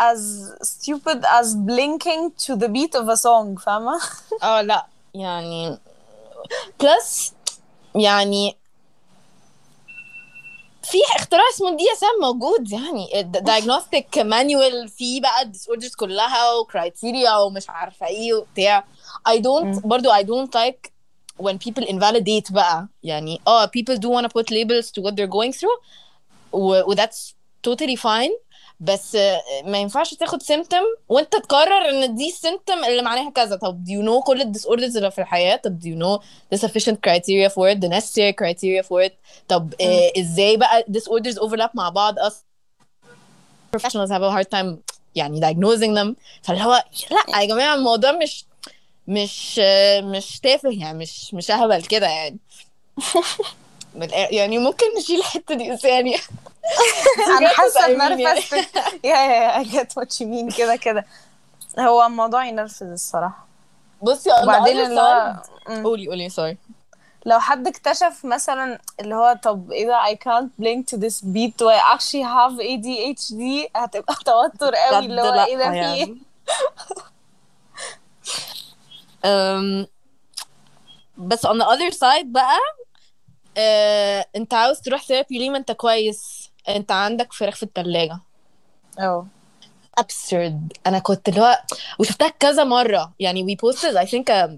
as 0.00 0.20
stupid 0.62 1.24
as 1.40 1.46
blinking 1.68 2.30
to 2.46 2.52
the 2.56 2.68
beat 2.68 2.94
of 3.00 3.08
a 3.08 3.16
song 3.16 3.60
فاهمة؟ 3.64 4.00
آه 4.42 4.60
لا. 4.62 4.86
يعني 5.14 5.78
بلس 6.80 7.32
يعني 7.94 8.56
في 10.90 10.98
اختراع 11.16 11.42
اسمه 11.54 11.70
دي 11.76 11.84
اس 11.92 12.02
ام 12.04 12.20
موجود 12.32 12.72
يعني 12.72 13.20
الدايجنوستيك 13.20 14.18
مانيوال 14.18 14.88
فيه 14.88 15.20
بقى 15.20 15.42
الديسوردرز 15.42 15.94
كلها 15.94 16.52
وكرايتيريا 16.52 17.36
ومش 17.36 17.70
عارفة 17.70 18.06
إيه 18.06 18.34
وبتاع. 18.34 18.84
I 19.28 19.32
don't 19.36 19.86
برضو 19.86 20.12
I 20.12 20.22
don't 20.22 20.50
like 20.54 20.90
when 21.42 21.56
people 21.58 21.84
invalidate 21.88 22.52
بقى 22.52 22.88
يعني 23.02 23.40
آه 23.46 23.66
people 23.66 23.94
do 23.96 24.08
want 24.08 24.24
to 24.26 24.28
put 24.28 24.50
labels 24.50 24.86
to 24.90 25.02
what 25.02 25.14
they're 25.16 25.32
going 25.38 25.52
through 25.52 25.78
و, 26.52 26.90
و 26.90 26.94
that's 26.94 27.32
totally 27.68 27.96
fine. 27.96 28.32
بس 28.80 29.14
آه، 29.14 29.42
ما 29.64 29.78
ينفعش 29.78 30.14
تاخد 30.14 30.42
symptom 30.42 31.00
وانت 31.08 31.36
تقرر 31.36 31.88
ان 31.88 32.14
دي 32.14 32.32
symptom 32.32 32.86
اللي 32.86 33.02
معناها 33.02 33.30
كذا 33.30 33.56
طب 33.56 33.84
do 33.84 33.90
you 33.90 34.06
know 34.08 34.24
كل 34.26 34.42
ال 34.42 34.52
disorders 34.54 34.96
اللي 34.96 35.10
في 35.10 35.20
الحياة 35.20 35.56
طب 35.56 35.80
do 35.80 35.84
you 35.86 35.98
know 36.02 36.24
the 36.54 36.60
sufficient 36.68 36.96
criteria 37.08 37.48
for 37.50 37.74
it 37.74 37.78
the 37.80 37.88
necessary 37.88 38.32
criteria 38.42 38.82
for 38.88 39.08
it 39.08 39.12
طب 39.48 39.74
آه، 39.80 40.12
إزاي 40.18 40.56
بقى 40.56 40.84
disorders 40.92 41.34
overlap 41.34 41.70
مع 41.74 41.88
بعض 41.88 42.18
أصلا 42.18 42.42
professionals 43.76 44.10
have 44.10 44.22
a 44.22 44.30
hard 44.36 44.58
time 44.58 44.76
يعني 45.14 45.40
diagnosing 45.40 45.98
them 45.98 46.14
فاللي 46.42 46.62
هو 46.64 46.84
لا 47.10 47.40
يا 47.40 47.46
جماعة 47.46 47.74
الموضوع 47.74 48.12
مش 48.12 48.44
مش 49.08 49.60
آه، 49.62 50.00
مش 50.00 50.40
تافه 50.40 50.70
يعني 50.70 50.98
مش 50.98 51.34
مش 51.34 51.50
اهبل 51.50 51.82
كده 51.82 52.06
يعني 52.06 52.38
من 53.94 54.08
يعني 54.12 54.58
ممكن 54.58 54.86
نشيل 54.98 55.18
الحتة 55.18 55.54
دي 55.54 55.70
بس 55.72 55.84
يعني 55.84 56.16
أنا 57.38 57.48
حاسة 57.48 57.80
I 57.80 57.98
mean 57.98 58.20
يعني. 58.20 58.40
يا 59.04 59.16
يا 59.16 59.64
you 59.84 60.20
mean. 60.20 60.56
كده 60.58 60.76
كده. 60.76 61.04
هو 61.78 62.06
الموضوع 62.06 62.44
ينرفز 62.44 62.82
الصراحة. 62.82 63.46
بصي 64.02 64.30
وبعدين 64.42 64.80
اللي 64.80 65.00
هو. 65.00 65.36
قولي 65.84 66.08
قولي 66.08 66.30
sorry. 66.30 66.56
لو 67.26 67.40
حد 67.40 67.66
اكتشف 67.66 68.24
مثلا 68.24 68.78
اللي 69.00 69.14
هو 69.14 69.38
طب 69.42 69.72
إيه 69.72 69.86
ده 69.86 70.02
I 70.04 70.14
can't 70.14 70.64
blink 70.64 70.84
to 70.94 70.98
this 71.00 71.24
beat. 71.24 71.62
و 71.62 71.70
I 71.70 71.96
actually 71.96 72.24
have 72.24 72.60
ADHD 72.60 73.70
هتبقى 73.76 74.14
توتر 74.26 74.74
قوي 74.74 74.98
اللي 74.98 75.22
هو 75.22 75.44
إيه 75.44 75.56
ده 75.56 75.64
في 75.70 75.76
إيه؟ 75.76 75.82
يعني. 75.82 76.18
أم، 79.24 79.86
بس 81.16 81.46
on 81.46 81.50
the 81.50 81.64
other 81.66 81.94
side 81.94 82.24
بقى 82.24 82.58
آه، 83.58 84.26
انت 84.36 84.54
عاوز 84.54 84.80
تروح 84.80 85.02
ثيرابي 85.02 85.38
ليه؟ 85.38 85.50
ما 85.50 85.58
انت 85.58 85.72
كويس. 85.72 86.50
انت 86.68 86.92
عندك 86.92 87.32
فراخ 87.32 87.56
في 87.56 87.62
التلاجة. 87.62 88.18
آه 89.00 89.26
absurd. 90.00 90.52
أنا 90.86 90.98
كنت 90.98 91.28
اللي 91.28 91.40
هو 91.40 91.58
وشفتها 91.98 92.28
كذا 92.28 92.64
مرة. 92.64 93.12
يعني 93.20 93.46
we 93.46 93.66
posted 93.68 93.94
I 93.96 94.06
think 94.10 94.24
a, 94.30 94.48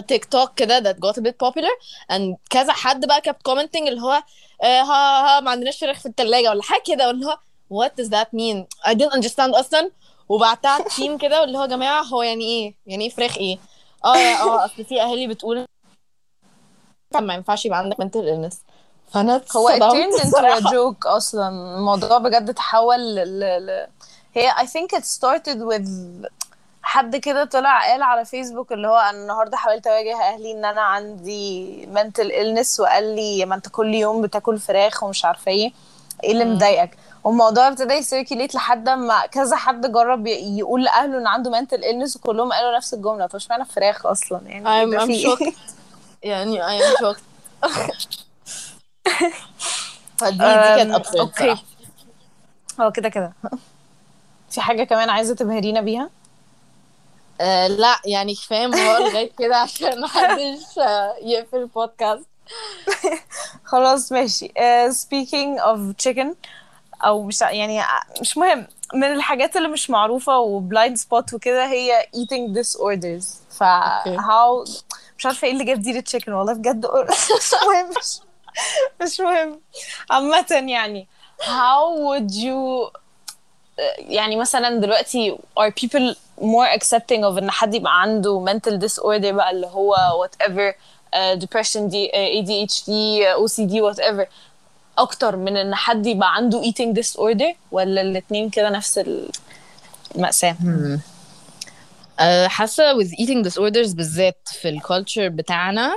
a 0.00 0.02
TikTok 0.02 0.54
كده 0.56 0.80
that 0.80 0.96
got 0.96 1.18
a 1.18 1.22
bit 1.22 1.34
popular 1.46 1.72
and 2.12 2.34
كذا 2.50 2.72
حد 2.72 3.06
بقى 3.06 3.22
kept 3.28 3.52
commenting 3.52 3.86
اللي 3.88 4.00
هو 4.00 4.22
آه، 4.62 4.82
ها 4.82 5.36
ها 5.36 5.40
ما 5.40 5.50
عندناش 5.50 5.78
فراخ 5.78 6.00
في 6.00 6.06
التلاجة 6.06 6.50
ولا 6.50 6.62
حاجة 6.62 6.82
كده. 6.86 7.08
واللي 7.08 7.26
هو 7.26 7.38
what 7.74 7.90
does 8.02 8.08
that 8.08 8.26
mean? 8.38 8.66
I 8.90 8.94
didn't 8.94 9.12
understand 9.20 9.58
أصلا. 9.58 9.90
وبعتها 10.28 10.88
تيم 10.96 11.18
كده 11.18 11.40
واللي 11.40 11.58
هو 11.58 11.62
يا 11.62 11.66
جماعة 11.68 12.02
هو 12.02 12.22
يعني 12.22 12.44
إيه؟ 12.44 12.74
يعني 12.86 13.04
إيه 13.04 13.10
فراخ 13.10 13.36
إيه؟ 13.38 13.58
آه 14.04 14.16
آه 14.16 14.64
أصل 14.64 14.84
في 14.84 15.02
أهالي 15.02 15.26
بتقول 15.26 15.66
ما 17.14 17.34
ينفعش 17.34 17.66
يبقى 17.66 17.78
عندك 17.78 17.96
mental 17.96 18.24
illness 18.24 18.56
فأنا 19.12 19.42
هو 19.56 19.68
it 19.68 19.80
turned 19.80 20.64
joke 20.64 21.06
أصلا. 21.06 21.48
الموضوع 21.76 22.18
بجد 22.18 22.54
تحول 22.54 23.14
ل... 23.14 23.40
ل... 23.40 23.86
هي 24.34 24.50
I 24.50 24.64
think 24.64 24.98
it 24.98 25.04
started 25.04 25.58
with 25.58 25.88
حد 26.82 27.16
كده 27.16 27.44
طلع 27.44 27.90
قال 27.90 28.02
على 28.02 28.24
فيسبوك 28.24 28.72
اللي 28.72 28.88
هو 28.88 28.96
أنا 28.96 29.22
النهارده 29.22 29.56
حاولت 29.56 29.86
أواجه 29.86 30.20
أهلي 30.20 30.52
إن 30.52 30.64
أنا 30.64 30.80
عندي 30.80 31.88
mental 31.94 32.28
illness 32.30 32.80
وقال 32.80 33.16
لي 33.16 33.44
ما 33.44 33.54
أنت 33.54 33.68
كل 33.68 33.94
يوم 33.94 34.22
بتاكل 34.22 34.58
فراخ 34.58 35.02
ومش 35.02 35.24
عارفة 35.24 35.50
إيه. 35.52 35.72
إيه 36.24 36.32
اللي 36.32 36.44
مضايقك؟ 36.44 36.96
والموضوع 37.24 37.68
ابتدى 37.68 37.94
يسيركيليت 37.94 38.54
لحد 38.54 38.88
ما 38.88 39.26
كذا 39.26 39.56
حد 39.56 39.92
جرب 39.92 40.26
يقول 40.26 40.84
لأهله 40.84 41.18
إن 41.18 41.26
عنده 41.26 41.60
mental 41.60 41.80
illness 41.80 42.16
وكلهم 42.16 42.52
قالوا 42.52 42.76
نفس 42.76 42.94
الجملة. 42.94 43.26
طب 43.26 43.36
اشمعنى 43.36 43.64
فراخ 43.64 44.06
أصلا؟ 44.06 44.40
يعني 44.46 44.64
I'm, 44.64 45.00
I'm 45.00 45.24
shocked. 45.24 45.54
يعني 46.26 46.62
I 46.62 46.82
am 46.82 46.96
shocked. 47.02 47.22
فدي 50.18 50.36
دي 50.36 50.44
كانت 50.76 51.06
absurd 51.06 51.18
أوكي. 51.20 51.56
هو 52.80 52.92
كده 52.92 53.08
كده. 53.08 53.32
في 54.50 54.60
حاجة 54.60 54.84
كمان 54.84 55.10
عايزة 55.10 55.34
تبهرينا 55.34 55.80
بيها؟ 55.80 56.10
آه 57.40 57.66
لا 57.66 57.96
يعني 58.06 58.34
كفاية 58.34 58.66
موضوع 58.66 58.98
لغاية 58.98 59.30
كده 59.38 59.56
عشان 59.56 60.00
محدش 60.00 60.78
آه، 60.78 61.14
يقفل 61.22 61.56
البودكاست. 61.56 62.26
خلاص 63.64 64.12
ماشي. 64.12 64.48
uh, 64.48 64.92
speaking 64.94 65.60
of 65.62 66.06
chicken 66.08 66.26
أو 67.04 67.22
مش 67.22 67.40
يعني 67.40 67.80
ع- 67.80 68.02
مش 68.20 68.36
مهم. 68.36 68.66
من 68.94 69.04
الحاجات 69.12 69.56
اللي 69.56 69.68
مش 69.68 69.90
معروفة 69.90 70.38
وبلايند 70.38 70.96
سبوت 70.96 71.34
وكده 71.34 71.66
هي 71.66 72.06
eating 72.16 72.54
disorders. 72.58 73.24
ف 73.58 73.62
أوكي. 73.62 74.16
how 74.18 74.70
مش 75.18 75.26
عارفة 75.26 75.46
إيه 75.46 75.52
اللي 75.52 75.64
جاب 75.64 75.80
دي 75.80 75.92
للتشيكن 75.92 76.32
والله 76.32 76.52
بجد 76.52 76.86
مش 77.36 77.52
مهم 77.66 77.90
مش, 79.02 79.20
مهم. 79.20 79.60
عامة 80.10 80.46
يعني 80.50 81.06
how 81.40 81.96
would 81.98 82.32
you 82.34 82.90
يعني 83.98 84.36
مثلا 84.36 84.80
دلوقتي 84.80 85.36
are 85.60 85.70
people 85.84 86.14
more 86.40 86.78
accepting 86.78 87.20
of 87.22 87.38
إن 87.38 87.50
حد 87.50 87.74
يبقى 87.74 88.00
عنده 88.02 88.44
mental 88.46 88.72
disorder 88.88 89.26
بقى 89.26 89.50
اللي 89.50 89.66
هو 89.66 89.96
whatever 90.26 90.72
uh, 91.16 91.40
depression 91.44 91.78
دي 91.78 92.08
uh, 92.08 92.44
ADHD 92.44 92.88
uh, 93.26 93.40
OCD 93.46 93.72
whatever. 93.94 94.26
أكتر 94.98 95.36
من 95.36 95.56
إن 95.56 95.74
حد 95.74 96.06
يبقى 96.06 96.34
عنده 96.34 96.62
eating 96.62 96.94
disorder 97.02 97.54
ولا 97.72 98.00
الاتنين 98.00 98.50
كده 98.50 98.70
نفس 98.70 99.00
المأساة؟ 100.14 100.56
آه، 100.66 100.98
حاسة 102.46 102.98
with 102.98 103.08
eating 103.10 103.44
disorders 103.50 103.94
بالذات 103.94 104.48
في 104.52 104.68
الكالتشر 104.68 105.28
بتاعنا 105.28 105.96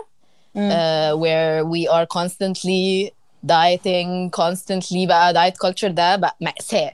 uh, 0.56 1.16
where 1.16 1.64
we 1.66 1.88
are 1.92 2.06
constantly 2.20 3.12
dieting 3.46 4.30
constantly 4.32 5.08
بقى 5.08 5.34
diet 5.34 5.68
culture 5.68 5.88
ده 5.88 6.16
بقى 6.16 6.38
مأساة. 6.42 6.92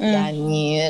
يعني 0.00 0.80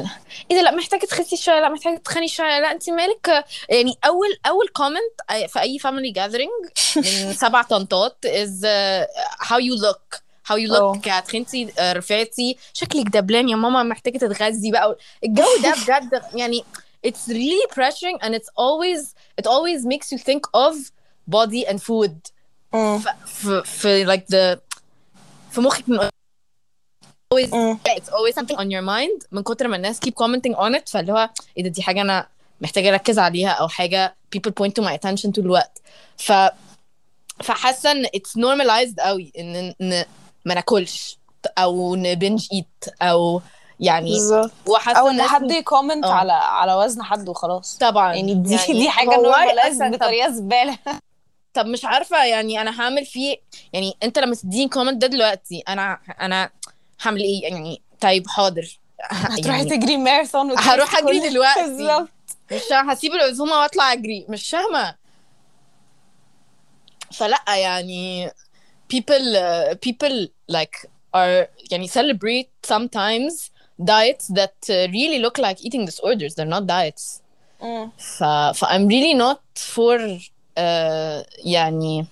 إيه 0.51 0.57
ده؟ 0.57 0.63
لأ 0.63 0.71
محتاجة 0.71 1.07
تخسي 1.07 1.37
شوية 1.37 1.61
لأ 1.61 1.69
محتاجة 1.69 1.97
تتخني 1.97 2.29
شوية. 2.29 2.61
لأ 2.61 2.73
انت 2.73 2.91
مالك؟ 2.91 3.45
يعني 3.69 3.95
أول 4.07 4.29
أول 4.47 4.69
كومنت 4.69 5.49
في 5.53 5.61
أي 5.61 5.79
family 5.79 6.13
gathering 6.19 6.71
من 6.97 7.33
سبع 7.33 7.63
طنطات 7.63 8.17
is 8.27 8.65
uh, 8.65 9.07
how 9.47 9.59
you 9.59 9.77
look. 9.87 10.21
How 10.51 10.57
you 10.57 10.69
look 10.69 11.23
تخنتي 11.27 11.73
رفعتي. 11.81 12.57
شكلك 12.73 13.07
دبلان 13.09 13.49
يا 13.49 13.57
ماما 13.57 13.83
محتاجة 13.83 14.19
تتغذي 14.19 14.71
بقى. 14.71 14.97
الجو 15.25 15.45
ده 15.63 15.75
بجد 15.83 16.23
يعني 16.35 16.65
it's 17.08 17.28
really 17.30 17.66
pressuring 17.78 18.18
and 18.24 18.32
it's 18.36 18.50
always 18.58 19.00
it 19.42 19.46
always 19.48 19.86
makes 19.86 20.08
you 20.12 20.18
think 20.30 20.44
of 20.66 20.74
body 21.28 21.64
and 21.70 21.78
food 21.90 22.16
ف, 22.74 23.08
في, 23.26 23.64
في 23.66 24.06
like 24.06 24.26
the 24.28 24.60
في 25.52 25.62
مخك 25.62 25.90
من 25.90 26.00
always 27.34 27.50
it's 27.98 28.10
always 28.10 28.36
something 28.36 28.58
on 28.58 28.70
your 28.72 28.82
mind 28.82 29.28
من 29.32 29.44
كتر 29.44 29.68
ما 29.68 29.76
الناس 29.76 30.00
keep 30.00 30.14
commenting 30.24 30.56
on 30.56 30.76
it 30.80 30.90
فاللي 30.90 31.12
هو 31.14 31.30
ايه 31.58 31.64
ده 31.64 31.70
دي 31.70 31.82
حاجه 31.82 32.02
انا 32.02 32.28
محتاجه 32.62 32.90
اركز 32.90 33.20
عليها 33.20 33.50
او 33.50 33.68
حاجه 33.68 34.16
people 34.36 34.52
point 34.52 34.72
to 34.82 34.86
my 34.86 34.92
attention 34.98 35.32
طول 35.32 35.46
الوقت 35.46 35.82
ف 36.18 36.32
فحاسه 37.44 37.92
ان 37.92 38.06
it's 38.06 38.32
normalized 38.38 38.96
قوي 39.00 39.32
ان 39.40 39.74
ان 39.82 40.06
ما 40.46 40.54
ناكلش 40.54 41.18
او 41.58 41.96
نبنج 41.96 42.48
ايت 42.54 42.94
او 43.02 43.42
يعني 43.81 44.11
بالظبط. 44.11 44.51
وحاسة 44.67 44.99
أو 45.01 45.09
إن 45.09 45.23
حد 45.23 45.51
يكومنت 45.51 46.05
آه. 46.05 46.13
على 46.13 46.33
على 46.33 46.75
وزن 46.75 47.03
حد 47.03 47.29
وخلاص. 47.29 47.79
طبعا. 47.79 48.15
يعني 48.15 48.35
دي 48.35 48.55
يعني 48.55 48.73
دي 48.73 48.91
حاجة 48.91 49.17
طب- 49.17 49.91
بطريقة 49.93 50.31
زبالة. 50.31 50.79
طب 51.55 51.67
مش 51.67 51.85
عارفة 51.85 52.25
يعني 52.25 52.61
أنا 52.61 52.81
هعمل 52.81 53.07
فيه 53.07 53.37
يعني 53.73 53.97
أنت 54.03 54.19
لما 54.19 54.35
تديني 54.35 54.69
كومنت 54.69 55.03
ده 55.03 55.07
دلوقتي 55.07 55.63
أنا 55.69 55.99
أنا 56.21 56.51
هعمل 57.03 57.21
إيه؟ 57.21 57.43
يعني 57.43 57.83
طيب 58.01 58.29
حاضر. 58.29 58.79
هتروحي 59.03 59.59
يعني 59.59 59.77
تجري 59.77 59.97
ماراثون 59.97 60.59
هروح 60.59 60.99
أجري 60.99 61.29
دلوقتي. 61.29 61.63
بالظبط. 61.63 62.09
مش 62.53 62.63
هسيب 62.73 63.13
العزومة 63.13 63.53
وأطلع 63.53 63.93
أجري. 63.93 64.27
مش 64.29 64.51
فاهمة. 64.51 64.95
فلا 67.13 67.45
يعني 67.49 68.31
people 68.95 69.35
uh, 69.37 69.75
people 69.89 70.29
like 70.53 70.87
are 71.17 71.49
يعني 71.71 71.89
celebrate 71.89 72.73
sometimes 72.75 73.54
diets 73.84 74.28
that 74.40 74.58
uh, 74.70 74.74
really 74.92 75.20
look 75.26 75.38
like 75.38 75.58
eating 75.66 75.86
disorders 75.86 76.36
they're 76.36 76.54
not 76.58 76.66
diets 76.66 77.22
مم. 77.62 77.92
ف, 77.98 78.24
ف 78.54 78.64
I'm 78.66 78.88
really 78.88 79.14
not 79.14 79.42
for 79.76 80.00
uh, 80.58 81.24
يعني 81.46 82.06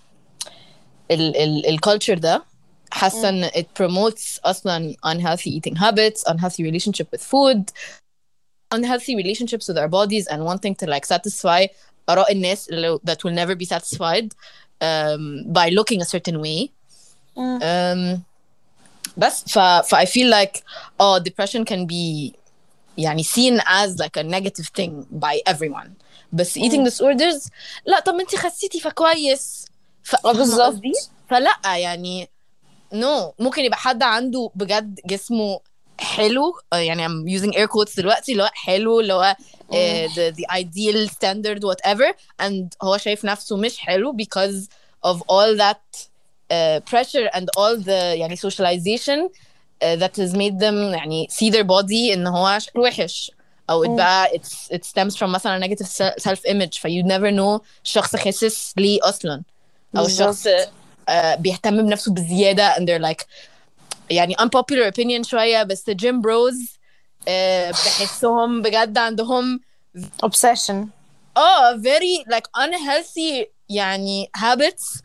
ال 1.11 1.37
ال 1.37 1.65
الكالتشر 1.69 2.17
ده 2.17 2.43
حاسه 2.91 3.29
ان 3.29 3.47
it 3.49 3.65
promotes 3.83 4.39
اصلا 4.45 4.95
unhealthy 5.05 5.49
eating 5.59 5.75
habits 5.75 6.23
unhealthy 6.31 6.63
relationship 6.63 7.07
with 7.13 7.21
food 7.21 7.63
unhealthy 8.75 9.15
relationships 9.15 9.67
with 9.69 9.77
our 9.77 9.87
bodies 9.87 10.27
and 10.27 10.43
wanting 10.43 10.75
to 10.75 10.85
like 10.85 11.05
satisfy 11.05 11.65
آراء 12.09 12.31
الناس 12.31 12.69
اللي- 12.69 12.99
that 13.09 13.17
will 13.23 13.33
never 13.33 13.55
be 13.55 13.65
satisfied 13.65 14.27
um, 14.81 15.43
by 15.53 15.69
looking 15.69 16.01
a 16.01 16.05
certain 16.05 16.37
way 16.41 16.69
مم. 17.37 17.59
um, 17.61 18.21
بس 19.17 19.43
ف, 19.47 19.59
ف 19.59 19.95
I 19.95 20.05
feel 20.05 20.29
like 20.31 20.61
oh 21.01 21.19
depression 21.19 21.63
can 21.65 21.85
be 21.85 22.33
يعني 22.97 23.23
seen 23.23 23.59
as 23.59 23.99
like 23.99 24.17
a 24.17 24.23
negative 24.23 24.67
thing 24.79 25.05
by 25.19 25.53
everyone 25.53 25.89
بس 26.33 26.59
eating 26.59 26.85
disorders 26.89 27.49
لا 27.85 27.99
طب 27.99 28.13
ما 28.13 28.21
انت 28.21 28.35
خسيتي 28.35 28.79
فكويس 28.79 29.65
ف... 30.03 30.15
فاهمة 30.15 30.37
بالظبط. 30.37 30.61
قصدي؟ 30.61 30.93
فلا 31.29 31.75
يعني 31.77 32.29
نو 32.93 33.29
no. 33.29 33.33
ممكن 33.39 33.61
يبقى 33.65 33.77
حد 33.77 34.03
عنده 34.03 34.51
بجد 34.55 34.99
جسمه 35.05 35.59
حلو 35.99 36.59
آه، 36.73 36.77
يعني 36.77 37.07
I'm 37.07 37.41
using 37.41 37.53
air 37.53 37.67
quotes 37.67 37.97
دلوقتي 37.97 38.31
اللي 38.31 38.43
هو 38.43 38.49
حلو 38.53 38.99
اللي 38.99 39.13
هو 39.13 39.35
uh, 39.71 40.11
the, 40.13 40.35
the 40.35 40.45
ideal 40.57 41.09
standard 41.09 41.59
whatever 41.59 42.13
and 42.41 42.65
هو 42.81 42.97
شايف 42.97 43.25
نفسه 43.25 43.57
مش 43.57 43.77
حلو 43.77 44.17
because 44.21 44.67
of 45.07 45.17
all 45.17 45.57
that 45.59 46.07
uh, 46.51 46.79
pressure 46.91 47.29
and 47.33 47.45
all 47.57 47.77
the 47.77 48.15
يعني 48.15 48.35
socialization 48.37 49.29
uh, 49.83 49.95
that 49.95 50.15
has 50.17 50.33
made 50.33 50.59
them 50.59 50.93
يعني 50.93 51.27
see 51.31 51.49
their 51.51 51.63
body 51.63 52.13
ان 52.13 52.27
هو 52.27 52.59
شكله 52.59 52.81
وحش 52.83 53.31
او 53.69 53.85
it 53.85 53.89
بقى 53.89 54.29
it's, 54.33 54.75
it 54.75 54.85
stems 54.85 55.15
from 55.17 55.23
مثلا 55.23 55.67
negative 55.67 55.87
se- 55.87 56.23
self 56.29 56.39
image 56.47 56.79
ف 56.79 56.87
you 56.87 57.03
never 57.03 57.31
know 57.31 57.61
الشخص 57.83 58.15
خاسس 58.15 58.73
ليه 58.77 58.99
اصلا 59.03 59.43
او 59.97 60.05
الشخص 60.05 60.47
uh, 60.47 61.35
بيهتم 61.39 61.81
بنفسه 61.81 62.13
بزياده 62.13 62.73
and 62.75 62.79
they're 62.79 63.11
like 63.11 63.25
يعني 64.09 64.35
unpopular 64.35 64.91
opinion 64.93 65.21
شويه 65.21 65.63
بس 65.63 65.89
the 65.89 65.93
gym 65.93 66.21
bros 66.21 66.55
uh, 66.65 67.29
بحسهم 67.71 68.61
بجد 68.61 68.97
عندهم 68.97 69.59
obsession 70.25 70.75
اه 71.37 71.77
very 71.77 72.33
like 72.33 72.47
unhealthy 72.63 73.45
يعني 73.69 74.29
habits 74.37 75.01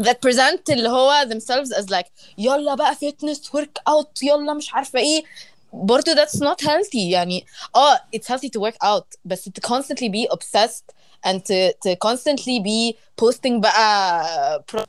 that 0.00 0.16
present 0.28 0.60
اللي 0.70 0.88
هو 0.88 1.26
themselves 1.28 1.76
as 1.78 1.84
like 1.90 2.06
يلا 2.38 2.74
بقى 2.74 2.94
fitness 2.94 3.38
work 3.58 3.92
out 3.92 4.22
يلا 4.22 4.54
مش 4.54 4.74
عارفة 4.74 4.98
ايه 4.98 5.24
برضه 5.72 6.14
that's 6.14 6.38
not 6.38 6.66
healthy 6.66 6.94
يعني 7.10 7.46
اه 7.76 7.96
it's 8.16 8.26
healthy 8.34 8.48
to 8.56 8.60
work 8.70 8.76
out 8.86 9.04
بس 9.24 9.48
to 9.48 9.68
constantly 9.68 10.08
be 10.08 10.34
obsessed 10.36 10.94
and 11.26 11.38
to, 11.38 11.72
to 11.86 11.96
constantly 12.08 12.60
be 12.62 12.94
posting 13.22 13.60
بقى 13.60 14.64
pro- 14.72 14.84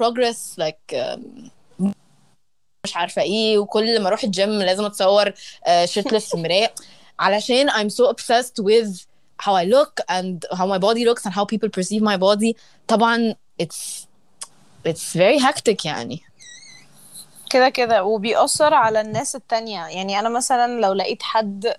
progress 0.00 0.58
like 0.60 0.96
um, 0.96 1.50
مش 2.84 2.96
عارفة 2.96 3.22
ايه 3.22 3.58
وكل 3.58 4.00
ما 4.00 4.08
اروح 4.08 4.24
الجيم 4.24 4.50
لازم 4.62 4.84
اتصور 4.84 5.32
شيرتلس 5.84 6.28
في 6.28 6.34
المراية 6.34 6.74
علشان 7.18 7.70
I'm 7.70 7.90
so 7.90 8.12
obsessed 8.14 8.64
with 8.64 9.06
how 9.39 9.53
I 9.53 9.65
look 9.65 9.93
and 10.09 10.45
how 10.57 10.65
my 10.65 10.77
body 10.77 11.05
looks 11.05 11.25
and 11.25 11.33
how 11.33 11.45
people 11.45 11.69
perceive 11.69 12.01
my 12.01 12.17
body. 12.17 12.53
طبعا 12.87 13.35
it's 13.63 14.05
it's 14.87 15.13
very 15.15 15.39
hectic 15.39 15.85
يعني. 15.85 16.21
كده 17.49 17.69
كده 17.69 18.03
وبيأثر 18.03 18.73
على 18.73 19.01
الناس 19.01 19.35
التانية. 19.35 19.85
يعني 19.87 20.19
أنا 20.19 20.29
مثلا 20.29 20.81
لو 20.81 20.93
لقيت 20.93 21.23
حد 21.23 21.73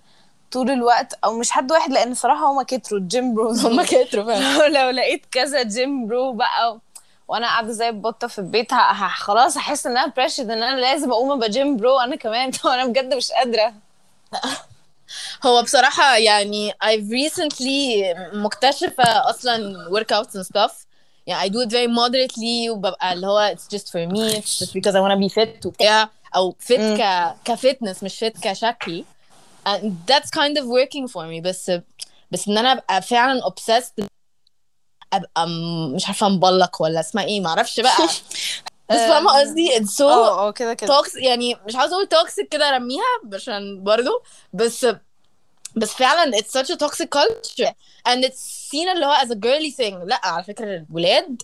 طول 0.53 0.71
الوقت 0.71 1.19
أو 1.25 1.39
مش 1.39 1.51
حد 1.51 1.73
واحد 1.73 1.93
لأن 1.93 2.15
صراحة 2.15 2.53
هما 2.53 2.63
كتروا 2.63 3.01
الجيم 3.01 3.35
بروز 3.35 3.65
هما 3.67 3.85
كتروا 3.85 4.25
فعلا. 4.25 4.69
لو 4.79 4.91
لقيت 4.91 5.27
كذا 5.31 5.63
جيم 5.63 6.07
برو 6.07 6.33
بقى 6.33 6.81
وأنا 7.29 7.47
قاعدة 7.47 7.73
زي 7.73 7.89
البطة 7.89 8.27
في 8.27 8.39
البيت. 8.39 8.75
خلاص 9.15 9.57
هحس 9.57 9.87
ان 9.87 9.97
أنا 9.97 10.13
بريشد 10.17 10.51
إن 10.51 10.63
أنا 10.63 10.81
لازم 10.81 11.11
أقوم 11.11 11.31
أبقى 11.31 11.51
جيم 11.51 11.77
برو 11.77 11.99
أنا 11.99 12.17
كمان. 12.17 12.51
أنا 12.65 12.87
بجد 12.87 13.15
مش 13.15 13.33
قادرة. 13.33 13.73
هو 15.47 15.63
بصراحة 15.63 16.17
يعني 16.17 16.73
I've 16.73 17.11
recently 17.31 18.05
مكتشفة 18.35 19.05
أصلا 19.31 19.75
workouts 19.91 20.31
and 20.37 20.45
stuff 20.47 20.73
يعني 21.27 21.49
I 21.51 21.53
do 21.53 21.57
it 21.67 21.71
very 21.71 21.89
moderately 21.89 22.71
وببقى 22.71 23.13
اللي 23.13 23.27
هو 23.27 23.55
it's 23.55 23.77
just 23.77 23.87
for 23.89 24.13
me 24.13 24.37
it's 24.41 24.59
just 24.65 24.73
because 24.73 24.95
I 24.95 25.01
want 25.01 25.13
to 25.13 25.29
be 25.29 25.35
fit 25.35 25.67
وبتاع 25.67 26.11
أو 26.37 26.57
fit 26.73 26.81
ك 27.01 27.35
كفتنس 27.45 28.03
مش 28.03 28.25
fit 28.25 28.41
كشكل 28.43 29.05
and 29.69 29.93
that's 30.11 30.31
kind 30.31 30.57
of 30.59 30.65
working 30.65 31.09
for 31.13 31.23
me 31.27 31.43
بس 31.43 31.73
بس 32.31 32.49
ان 32.49 32.59
أنا 32.59 32.73
ابقى 32.73 33.03
فعلا 33.03 33.41
obsessed 33.43 34.05
ابقى 35.13 35.47
مش 35.95 36.07
عارفه 36.07 36.29
مبلق 36.29 36.83
ولا 36.83 37.01
اسمها 37.01 37.25
إيه 37.25 37.41
معرفش 37.41 37.81
بقى 37.81 38.09
بس 38.91 38.97
فاهمة 38.97 39.41
قصدي؟ 39.41 39.69
It's 39.79 39.97
so 39.99 40.01
آه 40.01 40.49
آه 40.49 40.53
كده 40.53 40.75
كده. 40.75 40.97
توكس 40.97 41.17
يعني 41.17 41.57
مش 41.67 41.77
عاوزة 41.77 41.95
أقول 41.95 42.07
توكسيك 42.07 42.49
كده 42.49 42.69
أرميها 42.69 43.03
عشان 43.35 43.83
برضو 43.85 44.23
بس 44.53 44.87
بس 45.77 45.93
فعلا 45.93 46.37
it's 46.39 46.61
such 46.61 46.71
a 46.71 46.77
toxic 46.77 47.09
culture. 47.19 47.73
And 48.09 48.25
it's 48.25 48.71
seen 48.73 48.89
اللي 48.95 49.07
هو 49.07 49.15
as 49.15 49.29
a 49.29 49.35
girly 49.37 49.77
thing. 49.77 49.95
لا 50.05 50.21
على 50.25 50.45
فكرة 50.45 50.85
الولاد 50.91 51.43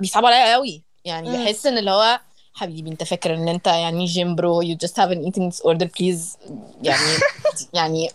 بيصعبوا 0.00 0.28
عليا 0.28 0.52
قوي. 0.54 0.82
يعني 1.04 1.28
مم. 1.30 1.44
بحس 1.44 1.66
إن 1.66 1.78
اللي 1.78 1.90
هو 1.90 2.20
حبيبي 2.54 2.90
أنت 2.90 3.02
فاكر 3.02 3.34
إن 3.34 3.48
أنت 3.48 3.66
يعني 3.66 4.04
جيم 4.04 4.34
برو 4.34 4.62
you 4.62 4.76
just 4.86 4.92
have 4.92 5.10
an 5.10 5.30
eating 5.30 5.50
disorder 5.50 5.86
please. 5.98 6.38
يعني 6.82 7.16
يعني 7.72 8.10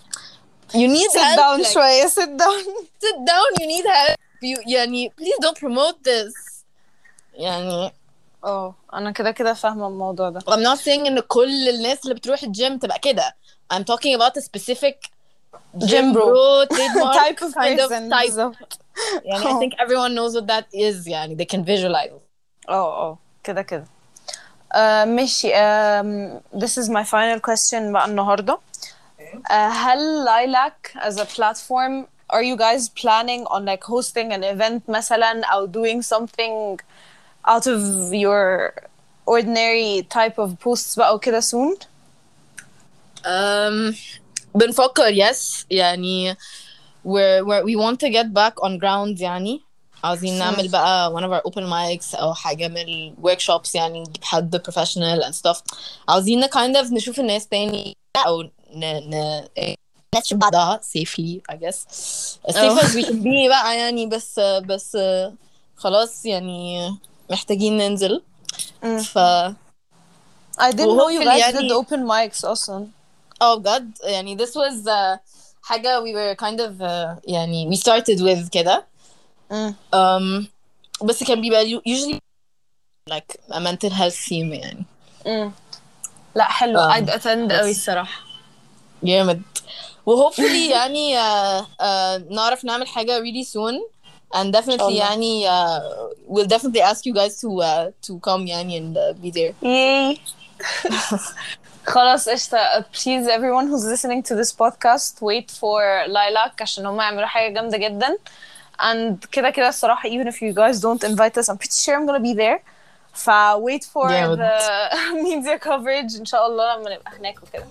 you 0.74 0.88
need 0.88 1.12
sit 1.12 1.20
help 1.20 1.39
down 1.39 1.59
like, 1.66 1.74
شوية 1.74 2.07
sit 2.07 2.30
down. 2.41 2.66
Sit 3.03 3.18
down 3.30 3.62
you 3.62 3.68
need 3.68 3.86
help. 3.86 4.18
You 4.43 4.64
يعني 4.68 5.12
please 5.22 5.45
don't 5.45 5.57
promote 5.57 5.97
this. 6.03 6.64
يعني 7.34 7.93
اه 8.45 8.74
انا 8.95 9.11
كده 9.11 9.30
كده 9.30 9.55
فاهمة 9.55 9.87
الموضوع 9.89 10.30
ده 10.30 10.41
I'm 10.41 10.76
not 10.76 10.80
saying 10.82 11.07
ان 11.07 11.20
كل 11.20 11.68
الناس 11.68 12.03
اللي 12.05 12.14
بتروح 12.14 12.43
الجيم 12.43 12.78
تبقى 12.78 12.99
كده 12.99 13.37
I'm 13.74 13.82
talking 13.82 14.16
about 14.18 14.32
a 14.37 14.43
specific 14.43 15.11
Gym 15.78 15.89
gym 15.89 16.12
bro. 16.14 16.24
bro 16.26 16.66
trademark 16.76 17.14
type 17.22 17.41
of 17.47 17.53
kind 17.55 17.80
of 17.80 17.89
person 17.91 18.11
type 18.11 18.22
بالظبط 18.26 18.78
يعني 19.24 19.45
I 19.45 19.61
think 19.61 19.72
everyone 19.84 20.14
knows 20.14 20.34
what 20.41 20.47
that 20.47 20.66
is 20.74 21.07
يعني 21.09 21.37
they 21.37 21.57
can 21.57 21.64
visualize 21.64 22.12
اه 22.68 23.11
اه 23.11 23.18
كده 23.45 23.62
كده 23.62 23.84
آه، 24.72 25.05
ماشي 25.05 25.49
um, 25.53 26.41
this 26.61 26.82
is 26.82 26.89
my 26.89 27.05
final 27.05 27.41
question 27.51 27.93
بقى 27.93 28.05
النهاردة 28.07 28.59
آه، 29.51 29.68
هل 29.68 30.26
Lilac 30.26 31.01
as 31.01 31.14
a 31.18 31.24
platform 31.24 32.07
are 32.32 32.43
you 32.43 32.57
guys 32.57 32.89
planning 32.89 33.45
on 33.47 33.64
like 33.64 33.84
hosting 33.84 34.32
an 34.32 34.43
event 34.43 34.82
مثلا 34.89 35.45
أو 35.45 35.66
doing 35.66 36.03
something 36.03 36.82
out 37.47 37.66
of 37.66 38.12
your 38.12 38.72
ordinary 39.26 40.03
type 40.09 40.39
of 40.39 40.51
posts 40.64 40.97
بقى 40.97 41.14
وكده 41.14 41.41
soon 41.41 41.76
um, 43.24 43.95
بنفكر 44.55 45.14
yes 45.14 45.64
يعني 45.70 46.34
we're, 47.05 47.45
we're, 47.45 47.62
we 47.64 47.76
want 47.76 47.99
to 48.01 48.11
get 48.11 48.32
back 48.32 48.55
on 48.62 48.78
ground 48.78 49.20
يعني 49.20 49.61
عاوزين 50.05 50.39
نعمل 50.39 50.68
بقى 50.68 51.12
one 51.14 51.22
of 51.24 51.32
our 51.32 51.51
open 51.51 51.64
mics 51.64 52.14
أو 52.14 52.34
حاجة 52.34 52.68
من 52.68 52.76
ال 52.78 53.14
workshops 53.22 53.74
يعني 53.74 54.01
نجيب 54.01 54.24
حد 54.24 54.57
professional 54.57 55.24
and 55.24 55.34
stuff 55.34 55.62
عاوزين 56.09 56.41
ن 56.41 56.47
kind 56.47 56.76
of 56.76 56.93
نشوف 56.93 57.20
الناس 57.20 57.47
تاني 57.47 57.97
أو 58.26 58.43
ن 58.43 58.51
ن 58.74 59.14
الناس 59.59 60.22
تشوف 60.22 60.39
بعضها 60.39 60.80
safely 60.82 61.41
I 61.53 61.57
guess 61.57 61.78
as 62.49 62.55
safe 62.55 62.78
as 62.84 62.95
we 62.95 63.05
can 63.05 63.22
be 63.22 63.49
بقى 63.49 63.78
يعني 63.78 64.07
بس 64.07 64.41
بس 64.41 64.99
خلاص 65.76 66.24
يعني 66.24 66.91
محتاجين 67.30 67.76
ننزل 67.76 68.22
مم. 68.82 68.99
ف 68.99 69.18
I 70.59 70.72
didn't 70.72 70.97
know 70.97 71.09
you 71.11 71.20
وhopefully 71.20 71.24
guys 71.24 71.41
يعني- 71.41 71.68
did 71.68 71.72
open 71.72 72.01
mics 72.07 72.45
أصلا 72.45 72.89
Oh 73.43 73.59
God 73.61 73.82
يعني 74.05 74.37
this 74.39 74.51
was 74.51 74.87
uh, 74.87 75.18
حاجة 75.62 76.01
we 76.01 76.12
were 76.14 76.34
kind 76.34 76.61
of 76.61 76.80
uh, 76.80 77.20
يعني 77.30 77.70
we 77.70 77.76
started 77.76 78.20
with 78.20 78.51
كده 78.51 78.84
مم. 79.51 79.74
um, 79.95 80.47
بس 81.05 81.24
كان 81.24 81.41
بيبقى 81.41 81.80
usually 81.80 82.18
like 83.11 83.37
a 83.51 83.61
mental 83.61 83.91
health 83.91 84.16
theme 84.28 84.53
يعني 84.53 84.84
مم. 85.26 85.53
لا 86.34 86.45
حلو 86.45 86.78
Um, 86.91 86.93
I'd 86.93 87.11
attend 87.11 87.53
قوي 87.53 87.70
الصراحة 87.70 88.20
جامد 89.03 89.43
و 90.07 90.30
hopefully 90.30 90.70
يعني 90.70 91.16
uh, 91.16 91.62
uh, 91.64 92.32
نعرف 92.34 92.64
نعمل 92.64 92.89
حاجة 92.89 93.20
really 93.20 93.47
soon 93.47 93.97
and 94.34 94.53
definitely 94.53 94.80
الله. 94.80 94.99
يعني 94.99 95.49
uh, 95.49 95.80
we'll 96.28 96.47
definitely 96.47 96.82
ask 96.82 97.07
you 97.07 97.14
guys 97.14 97.41
to 97.41 97.49
uh, 97.62 97.91
to 98.07 98.18
come 98.20 98.47
يعني 98.47 98.78
and 98.80 98.97
uh, 98.97 99.12
be 99.22 99.30
there 99.30 99.55
Yay. 99.62 100.20
خلاص 101.87 102.28
قشطة 102.28 102.59
please 102.93 103.28
everyone 103.28 103.66
who's 103.68 103.84
listening 103.84 104.22
to 104.22 104.34
this 104.34 104.53
podcast 104.53 105.20
wait 105.22 105.51
for 105.51 106.05
Lilac 106.09 106.61
عشان 106.62 106.87
هم 106.87 107.01
يعملوا 107.01 107.26
حاجة 107.26 107.53
جامدة 107.53 107.76
جدا 107.78 108.18
and 108.80 109.26
كده 109.32 109.51
كده 109.51 109.68
الصراحة 109.68 110.09
even 110.09 110.26
if 110.26 110.34
you 110.43 110.53
guys 110.55 110.80
don't 110.80 111.05
invite 111.09 111.39
us 111.39 111.49
I'm 111.49 111.57
pretty 111.59 111.76
sure 111.84 111.97
I'm 111.97 112.07
gonna 112.07 112.20
be 112.20 112.34
there 112.34 112.61
ف 113.14 113.30
wait 113.59 113.84
for 113.84 114.09
جامد. 114.09 114.39
the 114.39 115.22
media 115.22 115.59
coverage 115.59 116.18
إن 116.20 116.24
شاء 116.24 116.47
الله 116.47 116.76
لما 116.76 116.95
نبقى 116.95 117.12
هناك 117.18 117.39
وكده 117.43 117.64